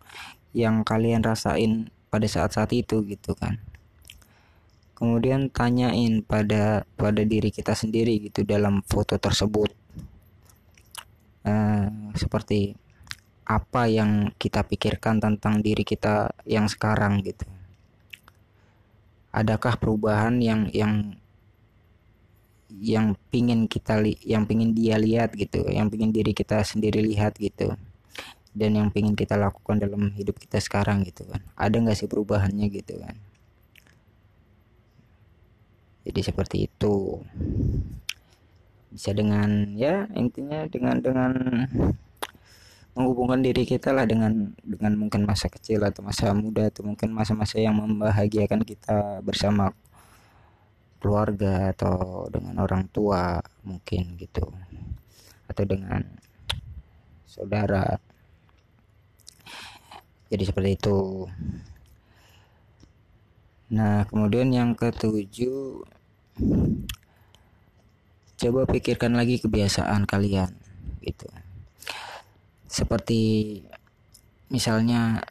yang 0.58 0.82
kalian 0.82 1.22
rasain 1.22 1.94
pada 2.10 2.26
saat-saat 2.26 2.74
itu 2.74 3.06
gitu 3.06 3.38
kan 3.38 3.71
kemudian 5.02 5.50
tanyain 5.50 6.22
pada 6.22 6.86
pada 6.94 7.26
diri 7.26 7.50
kita 7.50 7.74
sendiri 7.74 8.22
gitu 8.30 8.46
dalam 8.46 8.86
foto 8.86 9.18
tersebut. 9.18 9.74
Uh, 11.42 12.14
seperti 12.14 12.78
apa 13.50 13.90
yang 13.90 14.30
kita 14.38 14.62
pikirkan 14.62 15.18
tentang 15.18 15.66
diri 15.66 15.82
kita 15.82 16.30
yang 16.46 16.70
sekarang 16.70 17.26
gitu. 17.26 17.50
Adakah 19.34 19.82
perubahan 19.82 20.38
yang 20.38 20.70
yang 20.70 21.18
yang 22.70 23.18
pingin 23.34 23.66
kita 23.66 23.98
li 23.98 24.22
yang 24.22 24.46
pingin 24.46 24.78
dia 24.78 25.02
lihat 25.02 25.34
gitu 25.36 25.66
yang 25.68 25.90
pingin 25.90 26.14
diri 26.14 26.32
kita 26.32 26.64
sendiri 26.64 27.04
lihat 27.04 27.36
gitu 27.36 27.76
dan 28.56 28.72
yang 28.78 28.88
pingin 28.94 29.18
kita 29.18 29.36
lakukan 29.36 29.82
dalam 29.82 30.14
hidup 30.14 30.38
kita 30.38 30.62
sekarang 30.62 31.02
gitu 31.02 31.26
kan? 31.26 31.42
Ada 31.58 31.74
nggak 31.82 31.98
sih 31.98 32.06
perubahannya 32.06 32.70
gitu 32.70 33.02
kan 33.02 33.31
jadi 36.02 36.20
seperti 36.26 36.66
itu. 36.66 37.22
Bisa 38.92 39.16
dengan 39.16 39.72
ya 39.78 40.10
intinya 40.18 40.68
dengan 40.68 41.00
dengan 41.00 41.32
menghubungkan 42.92 43.40
diri 43.40 43.64
kita 43.64 43.96
lah 43.96 44.04
dengan 44.04 44.52
dengan 44.60 45.00
mungkin 45.00 45.24
masa 45.24 45.48
kecil 45.48 45.80
atau 45.88 46.04
masa 46.04 46.36
muda 46.36 46.68
atau 46.68 46.84
mungkin 46.84 47.16
masa-masa 47.16 47.56
yang 47.56 47.80
membahagiakan 47.80 48.68
kita 48.68 49.24
bersama 49.24 49.72
keluarga 51.00 51.72
atau 51.72 52.28
dengan 52.28 52.60
orang 52.60 52.92
tua 52.92 53.40
mungkin 53.64 54.20
gitu. 54.20 54.44
Atau 55.48 55.64
dengan 55.64 56.04
saudara. 57.24 57.96
Jadi 60.32 60.44
seperti 60.48 60.80
itu 60.80 61.28
nah 63.72 64.04
kemudian 64.04 64.52
yang 64.52 64.76
ketujuh 64.76 65.88
coba 68.42 68.62
pikirkan 68.66 69.14
lagi 69.14 69.38
kebiasaan 69.38 70.10
kalian 70.10 70.52
gitu. 71.06 71.30
Seperti 72.66 73.22
misalnya 74.50 75.22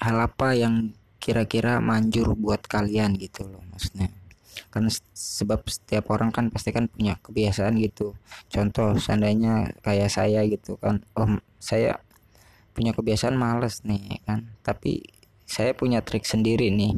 hal 0.00 0.16
apa 0.18 0.56
yang 0.56 0.96
kira-kira 1.20 1.80
manjur 1.80 2.32
buat 2.36 2.64
kalian 2.64 3.20
gitu 3.20 3.44
loh 3.44 3.60
maksudnya. 3.68 4.08
Karena 4.72 4.90
sebab 5.12 5.64
setiap 5.68 6.08
orang 6.10 6.32
kan 6.32 6.48
pasti 6.48 6.72
kan 6.72 6.88
punya 6.88 7.20
kebiasaan 7.20 7.76
gitu. 7.84 8.16
Contoh 8.48 8.96
seandainya 8.96 9.76
kayak 9.84 10.08
saya 10.08 10.40
gitu 10.48 10.80
kan 10.80 11.04
oh 11.20 11.36
saya 11.60 12.00
punya 12.72 12.96
kebiasaan 12.96 13.36
males 13.36 13.84
nih 13.84 14.24
kan. 14.24 14.48
Tapi 14.64 15.04
saya 15.44 15.76
punya 15.76 16.00
trik 16.00 16.24
sendiri 16.24 16.72
nih. 16.72 16.96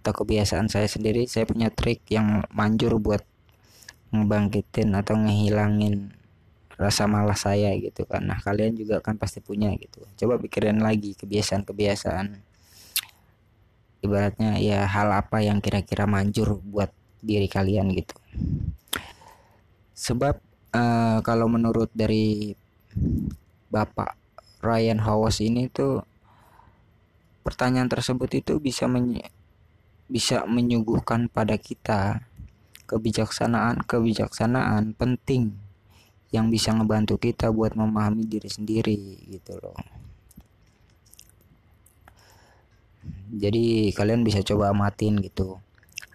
Atau 0.00 0.24
kebiasaan 0.24 0.68
saya 0.68 0.86
sendiri 0.86 1.24
saya 1.26 1.48
punya 1.48 1.72
trik 1.72 2.04
yang 2.12 2.44
manjur 2.52 3.00
buat 3.00 3.24
ngebangkitin 4.12 4.92
atau 4.92 5.16
ngehilangin 5.16 6.12
rasa 6.76 7.08
malas 7.08 7.48
saya 7.48 7.72
gitu 7.80 8.04
kan. 8.04 8.28
Nah 8.28 8.38
kalian 8.40 8.76
juga 8.76 9.00
kan 9.00 9.16
pasti 9.16 9.40
punya 9.40 9.72
gitu. 9.80 10.04
Coba 10.18 10.36
pikirin 10.36 10.84
lagi 10.84 11.16
kebiasaan-kebiasaan. 11.16 12.36
Ibaratnya 14.02 14.58
ya 14.58 14.84
hal 14.84 15.14
apa 15.14 15.40
yang 15.40 15.62
kira-kira 15.62 16.10
manjur 16.10 16.58
buat 16.60 16.90
diri 17.22 17.46
kalian 17.46 17.94
gitu. 17.94 18.18
Sebab 19.94 20.42
uh, 20.74 21.22
kalau 21.22 21.46
menurut 21.46 21.88
dari 21.94 22.52
Bapak 23.70 24.18
Ryan 24.58 24.98
Howes 25.00 25.38
ini 25.38 25.70
tuh 25.70 26.02
pertanyaan 27.42 27.90
tersebut 27.90 28.30
itu 28.38 28.56
bisa 28.62 28.86
menye 28.86 29.28
bisa 30.06 30.46
menyuguhkan 30.46 31.26
pada 31.26 31.58
kita 31.58 32.22
kebijaksanaan 32.86 33.82
kebijaksanaan 33.84 34.94
penting 34.94 35.54
yang 36.32 36.48
bisa 36.48 36.72
ngebantu 36.72 37.20
kita 37.20 37.52
buat 37.52 37.76
memahami 37.76 38.24
diri 38.24 38.48
sendiri 38.48 38.96
gitu 39.28 39.52
loh. 39.60 39.76
Jadi 43.32 43.92
kalian 43.92 44.24
bisa 44.24 44.40
coba 44.40 44.72
amatin 44.72 45.20
gitu. 45.20 45.60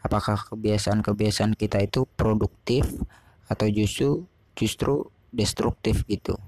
Apakah 0.02 0.42
kebiasaan-kebiasaan 0.50 1.54
kita 1.54 1.84
itu 1.84 2.10
produktif 2.18 2.90
atau 3.46 3.68
justru 3.70 4.26
justru 4.58 5.10
destruktif 5.30 6.02
gitu 6.10 6.40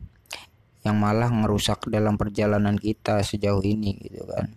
yang 0.89 0.97
malah 0.97 1.29
ngerusak 1.29 1.85
dalam 1.93 2.17
perjalanan 2.17 2.73
kita 2.73 3.21
sejauh 3.21 3.61
ini 3.61 3.93
gitu 4.01 4.25
kan. 4.25 4.49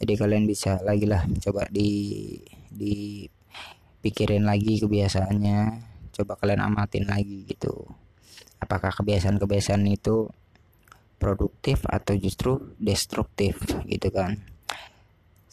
Jadi 0.00 0.12
kalian 0.16 0.48
bisa 0.48 0.80
lagi 0.80 1.04
lah 1.04 1.28
coba 1.44 1.68
di 1.68 2.40
di 2.72 3.28
pikirin 4.00 4.48
lagi 4.48 4.80
kebiasaannya 4.80 5.58
coba 6.16 6.40
kalian 6.40 6.64
amatin 6.64 7.04
lagi 7.04 7.44
gitu. 7.44 7.84
Apakah 8.58 8.96
kebiasaan-kebiasaan 8.96 9.84
itu 9.92 10.32
produktif 11.20 11.84
atau 11.84 12.16
justru 12.16 12.72
destruktif 12.80 13.60
gitu 13.84 14.08
kan. 14.08 14.40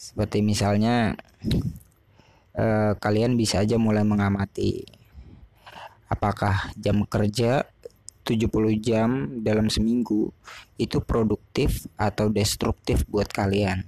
Seperti 0.00 0.40
misalnya 0.40 1.12
eh, 2.56 2.92
kalian 2.96 3.36
bisa 3.36 3.60
aja 3.60 3.76
mulai 3.76 4.02
mengamati 4.02 4.82
apakah 6.10 6.74
jam 6.74 7.06
kerja 7.06 7.70
70 8.24 8.50
jam 8.78 9.40
dalam 9.40 9.72
seminggu 9.72 10.30
itu 10.76 11.00
produktif 11.00 11.88
atau 11.96 12.28
destruktif 12.28 13.04
buat 13.08 13.26
kalian. 13.26 13.82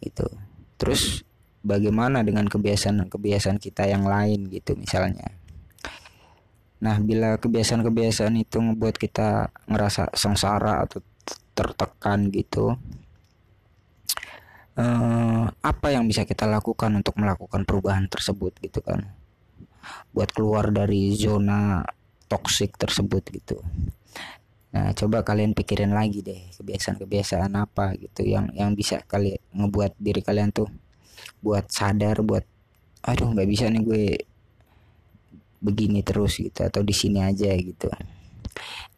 Gitu. 0.00 0.26
Terus 0.80 1.22
bagaimana 1.60 2.24
dengan 2.24 2.48
kebiasaan-kebiasaan 2.48 3.58
kita 3.60 3.86
yang 3.90 4.06
lain 4.08 4.48
gitu 4.48 4.74
misalnya? 4.78 5.34
Nah, 6.78 6.96
bila 7.02 7.34
kebiasaan-kebiasaan 7.42 8.38
itu 8.38 8.62
membuat 8.62 8.94
kita 8.94 9.50
ngerasa 9.66 10.14
sengsara 10.14 10.86
atau 10.86 11.02
tertekan 11.58 12.30
gitu, 12.30 12.78
eh, 14.78 15.44
apa 15.50 15.86
yang 15.90 16.06
bisa 16.06 16.22
kita 16.22 16.46
lakukan 16.46 16.94
untuk 16.94 17.18
melakukan 17.18 17.66
perubahan 17.66 18.06
tersebut 18.06 18.54
gitu 18.62 18.78
kan? 18.78 19.10
Buat 20.14 20.30
keluar 20.30 20.70
dari 20.70 21.18
zona 21.18 21.82
toksik 22.28 22.76
tersebut 22.76 23.24
gitu. 23.32 23.58
Nah, 24.68 24.92
coba 24.92 25.24
kalian 25.24 25.56
pikirin 25.56 25.96
lagi 25.96 26.20
deh 26.20 26.52
kebiasaan-kebiasaan 26.60 27.56
apa 27.56 27.96
gitu 27.96 28.28
yang 28.28 28.52
yang 28.52 28.76
bisa 28.76 29.00
kalian 29.08 29.40
ngebuat 29.56 29.96
diri 29.96 30.20
kalian 30.20 30.52
tuh 30.52 30.68
buat 31.40 31.72
sadar 31.72 32.20
buat 32.20 32.44
aduh 33.00 33.32
nggak 33.32 33.48
bisa 33.48 33.72
nih 33.72 33.82
gue 33.82 34.06
begini 35.64 36.04
terus 36.04 36.36
gitu 36.38 36.62
atau 36.62 36.84
di 36.84 36.92
sini 36.92 37.24
aja 37.24 37.50
gitu. 37.56 37.88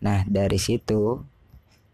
Nah, 0.03 0.27
dari 0.27 0.59
situ 0.59 1.23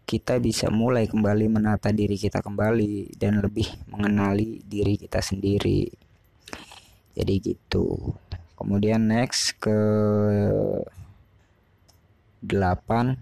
kita 0.07 0.39
bisa 0.39 0.71
mulai 0.71 1.05
kembali 1.05 1.51
menata 1.51 1.91
diri 1.91 2.15
kita 2.15 2.39
kembali 2.39 3.19
dan 3.19 3.43
lebih 3.43 3.67
mengenali 3.91 4.63
diri 4.63 4.95
kita 4.95 5.19
sendiri. 5.19 5.91
Jadi 7.13 7.33
gitu. 7.43 8.15
Kemudian 8.55 9.05
next 9.05 9.59
ke 9.59 9.77
8 12.45 13.17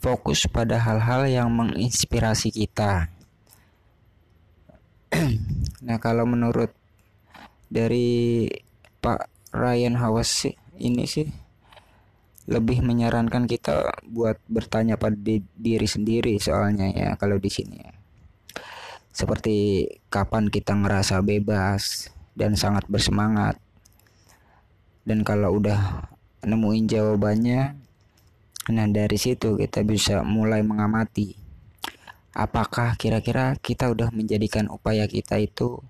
fokus 0.00 0.48
pada 0.48 0.80
hal-hal 0.80 1.28
yang 1.28 1.48
menginspirasi 1.52 2.48
kita. 2.48 3.12
nah, 5.86 6.00
kalau 6.00 6.24
menurut 6.24 6.72
dari 7.68 8.48
Pak 9.04 9.52
Ryan 9.52 10.00
Hawas 10.00 10.48
sih 10.48 10.56
ini 10.80 11.04
sih 11.04 11.28
lebih 12.50 12.82
menyarankan 12.82 13.46
kita 13.46 13.94
buat 14.10 14.40
bertanya 14.50 14.98
pada 14.98 15.14
diri 15.54 15.86
sendiri 15.86 16.34
soalnya 16.40 16.90
ya 16.90 17.08
kalau 17.20 17.36
di 17.36 17.52
sini 17.52 17.78
ya. 17.78 17.94
Seperti 19.10 19.86
kapan 20.08 20.48
kita 20.48 20.72
ngerasa 20.74 21.20
bebas 21.20 22.08
dan 22.32 22.56
sangat 22.56 22.88
bersemangat. 22.88 23.58
Dan 25.04 25.26
kalau 25.26 25.58
udah 25.58 26.08
nemuin 26.44 26.86
jawabannya, 26.88 27.62
nah 28.72 28.86
dari 28.88 29.18
situ 29.20 29.56
kita 29.56 29.84
bisa 29.84 30.24
mulai 30.24 30.60
mengamati 30.64 31.40
apakah 32.34 32.94
kira-kira 32.94 33.58
kita 33.58 33.90
udah 33.90 34.14
menjadikan 34.14 34.70
upaya 34.70 35.06
kita 35.10 35.38
itu 35.42 35.82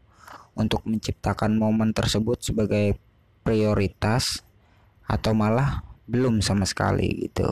untuk 0.56 0.84
menciptakan 0.88 1.56
momen 1.56 1.92
tersebut 1.92 2.40
sebagai 2.40 2.96
prioritas 3.44 4.44
atau 5.04 5.32
malah 5.32 5.84
belum 6.10 6.42
sama 6.42 6.66
sekali 6.66 7.28
gitu. 7.28 7.48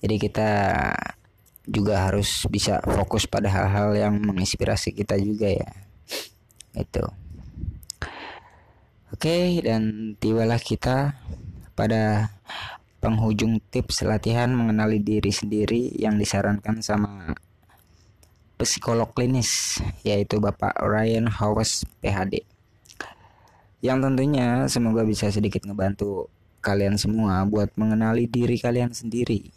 Jadi 0.00 0.16
kita 0.20 0.50
juga 1.66 2.06
harus 2.06 2.46
bisa 2.46 2.78
fokus 2.84 3.26
pada 3.26 3.50
hal-hal 3.50 3.96
yang 3.98 4.14
menginspirasi 4.22 4.94
kita 4.94 5.18
juga 5.18 5.50
ya. 5.50 5.70
Itu. 6.76 7.02
Oke, 9.14 9.62
dan 9.62 10.14
tibalah 10.18 10.58
kita 10.58 11.14
pada 11.78 12.34
penghujung 12.98 13.62
tips 13.70 14.02
latihan 14.02 14.50
mengenali 14.50 14.98
diri 14.98 15.30
sendiri 15.30 15.94
yang 15.94 16.18
disarankan 16.18 16.82
sama 16.82 17.36
psikolog 18.56 19.12
klinis 19.12 19.78
yaitu 20.00 20.40
Bapak 20.40 20.80
Ryan 20.80 21.28
Howes 21.28 21.84
PhD 22.00 22.42
yang 23.84 24.00
tentunya 24.00 24.64
semoga 24.66 25.04
bisa 25.04 25.28
sedikit 25.28 25.62
ngebantu 25.68 26.32
kalian 26.64 26.98
semua 26.98 27.44
buat 27.46 27.70
mengenali 27.78 28.26
diri 28.26 28.58
kalian 28.58 28.90
sendiri. 28.90 29.52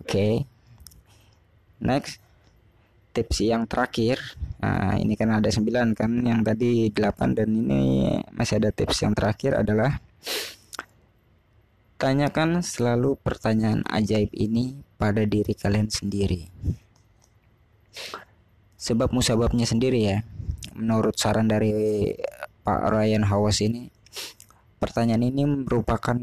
Oke. 0.00 0.08
Okay. 0.08 0.34
Next 1.82 2.21
tips 3.12 3.44
yang 3.44 3.68
terakhir. 3.68 4.18
Nah, 4.64 4.96
ini 4.96 5.14
kan 5.14 5.28
ada 5.36 5.52
9 5.52 5.92
kan, 5.92 6.12
yang 6.24 6.40
tadi 6.40 6.88
8 6.88 7.36
dan 7.36 7.48
ini 7.52 8.16
masih 8.32 8.58
ada 8.58 8.72
tips 8.72 9.04
yang 9.04 9.12
terakhir 9.12 9.60
adalah 9.60 10.00
tanyakan 12.00 12.66
selalu 12.66 13.14
pertanyaan 13.20 13.86
ajaib 13.86 14.34
ini 14.34 14.82
pada 14.98 15.22
diri 15.22 15.54
kalian 15.54 15.86
sendiri. 15.86 16.50
Sebab 18.74 19.14
musababnya 19.14 19.68
sendiri 19.68 20.00
ya. 20.02 20.18
Menurut 20.74 21.14
saran 21.14 21.46
dari 21.46 22.10
Pak 22.66 22.80
Ryan 22.90 23.28
Hawas 23.28 23.62
ini 23.62 23.86
pertanyaan 24.82 25.22
ini 25.22 25.46
merupakan 25.46 26.18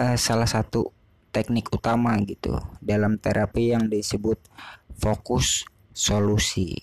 uh, 0.00 0.16
salah 0.16 0.48
satu 0.48 0.88
teknik 1.28 1.68
utama 1.68 2.16
gitu 2.24 2.56
dalam 2.80 3.20
terapi 3.20 3.76
yang 3.76 3.92
disebut 3.92 4.40
fokus 4.98 5.64
solusi. 5.94 6.74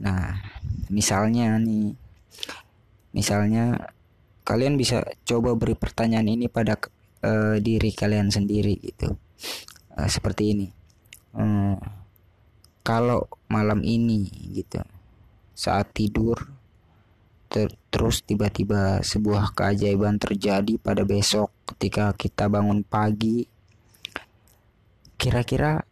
Nah, 0.00 0.38
misalnya 0.90 1.58
nih, 1.58 1.94
misalnya 3.10 3.90
kalian 4.46 4.78
bisa 4.78 5.02
coba 5.26 5.58
beri 5.58 5.74
pertanyaan 5.74 6.30
ini 6.30 6.46
pada 6.46 6.78
uh, 7.22 7.58
diri 7.58 7.90
kalian 7.90 8.30
sendiri 8.30 8.78
gitu, 8.78 9.14
uh, 9.98 10.08
seperti 10.08 10.42
ini. 10.54 10.68
Uh, 11.34 11.78
kalau 12.86 13.26
malam 13.50 13.82
ini 13.82 14.30
gitu, 14.54 14.82
saat 15.54 15.90
tidur 15.94 16.36
ter 17.48 17.70
terus 17.86 18.26
tiba-tiba 18.26 18.98
sebuah 19.06 19.54
keajaiban 19.54 20.18
terjadi 20.18 20.74
pada 20.82 21.06
besok 21.06 21.54
ketika 21.70 22.10
kita 22.18 22.50
bangun 22.50 22.82
pagi 22.82 23.46
kira-kira 25.14 25.86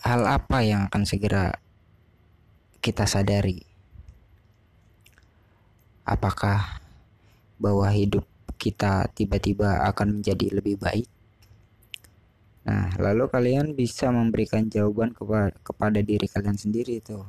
hal 0.00 0.24
apa 0.24 0.64
yang 0.64 0.88
akan 0.88 1.04
segera 1.04 1.60
kita 2.80 3.04
sadari? 3.04 3.60
Apakah 6.08 6.80
bahwa 7.60 7.86
hidup 7.92 8.24
kita 8.56 9.08
tiba-tiba 9.12 9.84
akan 9.84 10.20
menjadi 10.20 10.56
lebih 10.56 10.80
baik? 10.80 11.08
Nah, 12.64 12.92
lalu 13.00 13.28
kalian 13.28 13.72
bisa 13.72 14.12
memberikan 14.12 14.68
jawaban 14.68 15.12
kepada, 15.16 15.52
kepada 15.60 16.00
diri 16.00 16.26
kalian 16.28 16.56
sendiri 16.56 17.00
itu. 17.00 17.20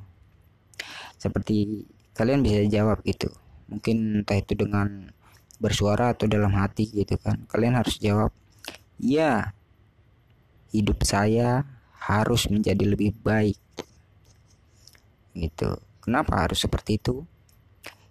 Seperti 1.19 1.87
kalian 2.15 2.43
bisa 2.43 2.63
jawab 2.67 3.03
gitu. 3.03 3.31
Mungkin 3.71 4.23
entah 4.23 4.39
itu 4.39 4.55
dengan 4.55 5.11
bersuara 5.61 6.11
atau 6.11 6.27
dalam 6.27 6.51
hati 6.55 6.89
gitu 6.89 7.15
kan. 7.19 7.43
Kalian 7.47 7.79
harus 7.79 7.99
jawab 8.01 8.31
ya 9.01 9.55
hidup 10.71 11.03
saya 11.03 11.67
harus 12.01 12.49
menjadi 12.49 12.81
lebih 12.81 13.13
baik. 13.21 13.57
Gitu. 15.37 15.77
Kenapa 16.01 16.43
harus 16.49 16.65
seperti 16.65 16.97
itu? 16.97 17.21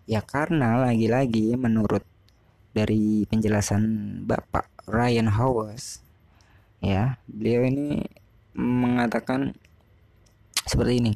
Ya 0.06 0.22
karena 0.22 0.78
lagi-lagi 0.78 1.58
menurut 1.58 2.06
dari 2.70 3.26
penjelasan 3.26 3.82
Bapak 4.30 4.70
Ryan 4.86 5.26
Howes 5.34 6.06
ya 6.78 7.18
beliau 7.26 7.66
ini 7.66 8.06
mengatakan 8.54 9.58
seperti 10.64 10.94
ini. 11.02 11.14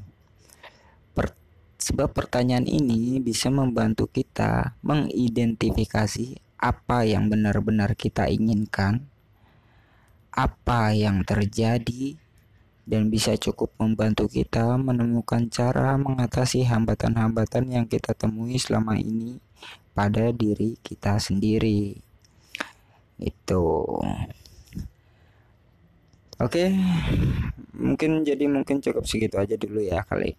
Sebab 1.84 2.16
pertanyaan 2.16 2.64
ini 2.64 3.20
bisa 3.20 3.52
membantu 3.52 4.08
kita 4.08 4.72
mengidentifikasi 4.80 6.40
apa 6.56 7.04
yang 7.04 7.28
benar-benar 7.28 7.92
kita 7.92 8.24
inginkan, 8.32 9.04
apa 10.32 10.96
yang 10.96 11.28
terjadi, 11.28 12.16
dan 12.84 13.08
bisa 13.08 13.36
cukup 13.40 13.72
membantu 13.80 14.28
kita 14.28 14.76
menemukan 14.76 15.48
cara 15.48 15.96
mengatasi 15.96 16.64
hambatan-hambatan 16.68 17.64
yang 17.72 17.86
kita 17.88 18.12
temui 18.12 18.60
selama 18.60 18.96
ini 19.00 19.40
pada 19.96 20.32
diri 20.32 20.76
kita 20.84 21.16
sendiri. 21.16 21.96
Itu. 23.16 24.00
Oke, 26.40 26.72
mungkin 27.72 28.26
jadi 28.26 28.44
mungkin 28.50 28.82
cukup 28.84 29.08
segitu 29.08 29.40
aja 29.40 29.54
dulu 29.56 29.80
ya 29.80 30.02
kali 30.04 30.36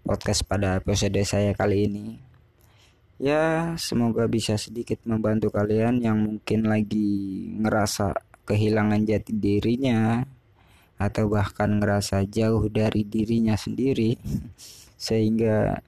podcast 0.00 0.42
pada 0.48 0.80
episode 0.80 1.20
saya 1.24 1.52
kali 1.52 1.86
ini. 1.88 2.06
Ya, 3.20 3.76
semoga 3.76 4.24
bisa 4.24 4.56
sedikit 4.56 4.96
membantu 5.04 5.52
kalian 5.52 6.00
yang 6.00 6.16
mungkin 6.16 6.64
lagi 6.64 7.52
ngerasa 7.60 8.16
kehilangan 8.48 9.04
jati 9.04 9.36
dirinya 9.36 10.24
atau 11.00 11.32
bahkan 11.32 11.80
ngerasa 11.80 12.28
jauh 12.28 12.68
dari 12.68 13.08
dirinya 13.08 13.56
sendiri 13.56 14.20
sehingga 15.08 15.80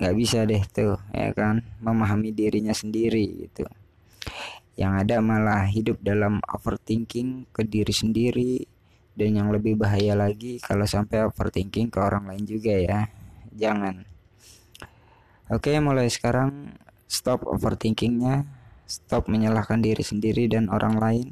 nggak 0.00 0.14
bisa 0.16 0.42
deh 0.48 0.64
tuh 0.72 0.96
ya 1.12 1.30
kan 1.36 1.60
memahami 1.84 2.32
dirinya 2.32 2.72
sendiri 2.72 3.46
gitu. 3.46 3.68
Yang 4.74 4.92
ada 5.06 5.16
malah 5.22 5.68
hidup 5.68 6.00
dalam 6.02 6.40
overthinking 6.50 7.46
ke 7.52 7.62
diri 7.62 7.94
sendiri 7.94 8.54
dan 9.14 9.38
yang 9.38 9.48
lebih 9.52 9.78
bahaya 9.78 10.18
lagi 10.18 10.58
kalau 10.58 10.88
sampai 10.88 11.28
overthinking 11.28 11.92
ke 11.92 12.00
orang 12.00 12.26
lain 12.26 12.42
juga 12.48 12.74
ya 12.74 13.06
jangan. 13.52 14.02
Oke 15.52 15.76
mulai 15.78 16.08
sekarang 16.08 16.74
stop 17.04 17.44
overthinkingnya 17.46 18.48
stop 18.88 19.30
menyalahkan 19.30 19.78
diri 19.78 20.02
sendiri 20.02 20.50
dan 20.50 20.66
orang 20.72 20.98
lain 20.98 21.26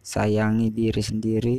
sayangi 0.00 0.72
diri 0.72 1.02
sendiri 1.04 1.58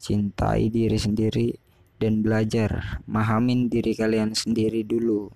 cintai 0.00 0.72
diri 0.72 0.96
sendiri 0.96 1.52
dan 2.00 2.24
belajar 2.24 3.04
mahamin 3.04 3.68
diri 3.68 3.92
kalian 3.92 4.32
sendiri 4.32 4.80
dulu. 4.82 5.28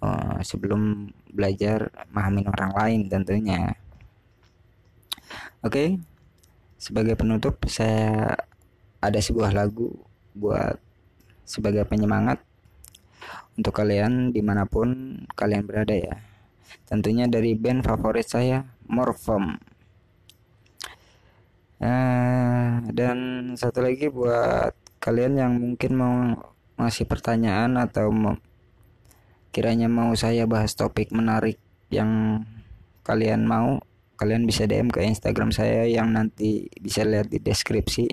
Uh, 0.00 0.40
sebelum 0.40 1.12
belajar 1.28 1.92
mahamin 2.12 2.48
orang 2.48 2.72
lain 2.72 3.00
tentunya. 3.08 3.76
Oke 5.60 5.68
okay? 5.68 5.88
sebagai 6.80 7.12
penutup 7.20 7.60
saya 7.68 8.32
ada 9.04 9.20
sebuah 9.20 9.52
lagu 9.52 9.92
buat 10.32 10.80
sebagai 11.44 11.84
penyemangat 11.84 12.40
untuk 13.60 13.76
kalian 13.76 14.32
di 14.32 14.40
mana 14.40 14.64
pun 14.64 15.20
kalian 15.36 15.68
berada 15.68 15.92
ya. 15.92 16.16
Tentunya 16.88 17.28
dari 17.28 17.52
band 17.52 17.84
favorit 17.84 18.24
saya 18.24 18.64
Morphem 18.88 19.60
uh, 21.80 22.84
dan 22.92 23.18
satu 23.56 23.82
lagi 23.84 24.08
buat 24.12 24.72
kalian 25.00 25.34
yang 25.40 25.52
mungkin 25.56 25.92
mau 25.96 26.16
masih 26.80 27.04
pertanyaan 27.04 27.76
atau 27.76 28.08
mau, 28.08 28.36
kiranya 29.52 29.88
mau 29.88 30.12
saya 30.16 30.48
bahas 30.48 30.76
topik 30.76 31.12
menarik 31.12 31.60
yang 31.92 32.44
kalian 33.04 33.44
mau 33.48 33.80
kalian 34.20 34.44
bisa 34.44 34.68
DM 34.68 34.92
ke 34.92 35.00
Instagram 35.00 35.50
saya 35.50 35.88
yang 35.88 36.12
nanti 36.12 36.68
bisa 36.76 37.02
lihat 37.08 37.32
di 37.32 37.40
deskripsi 37.40 38.06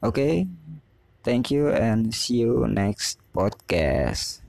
oke 0.00 0.14
okay? 0.14 0.46
thank 1.26 1.50
you 1.50 1.70
and 1.70 2.14
see 2.14 2.46
you 2.46 2.66
next 2.70 3.22
podcast. 3.32 4.41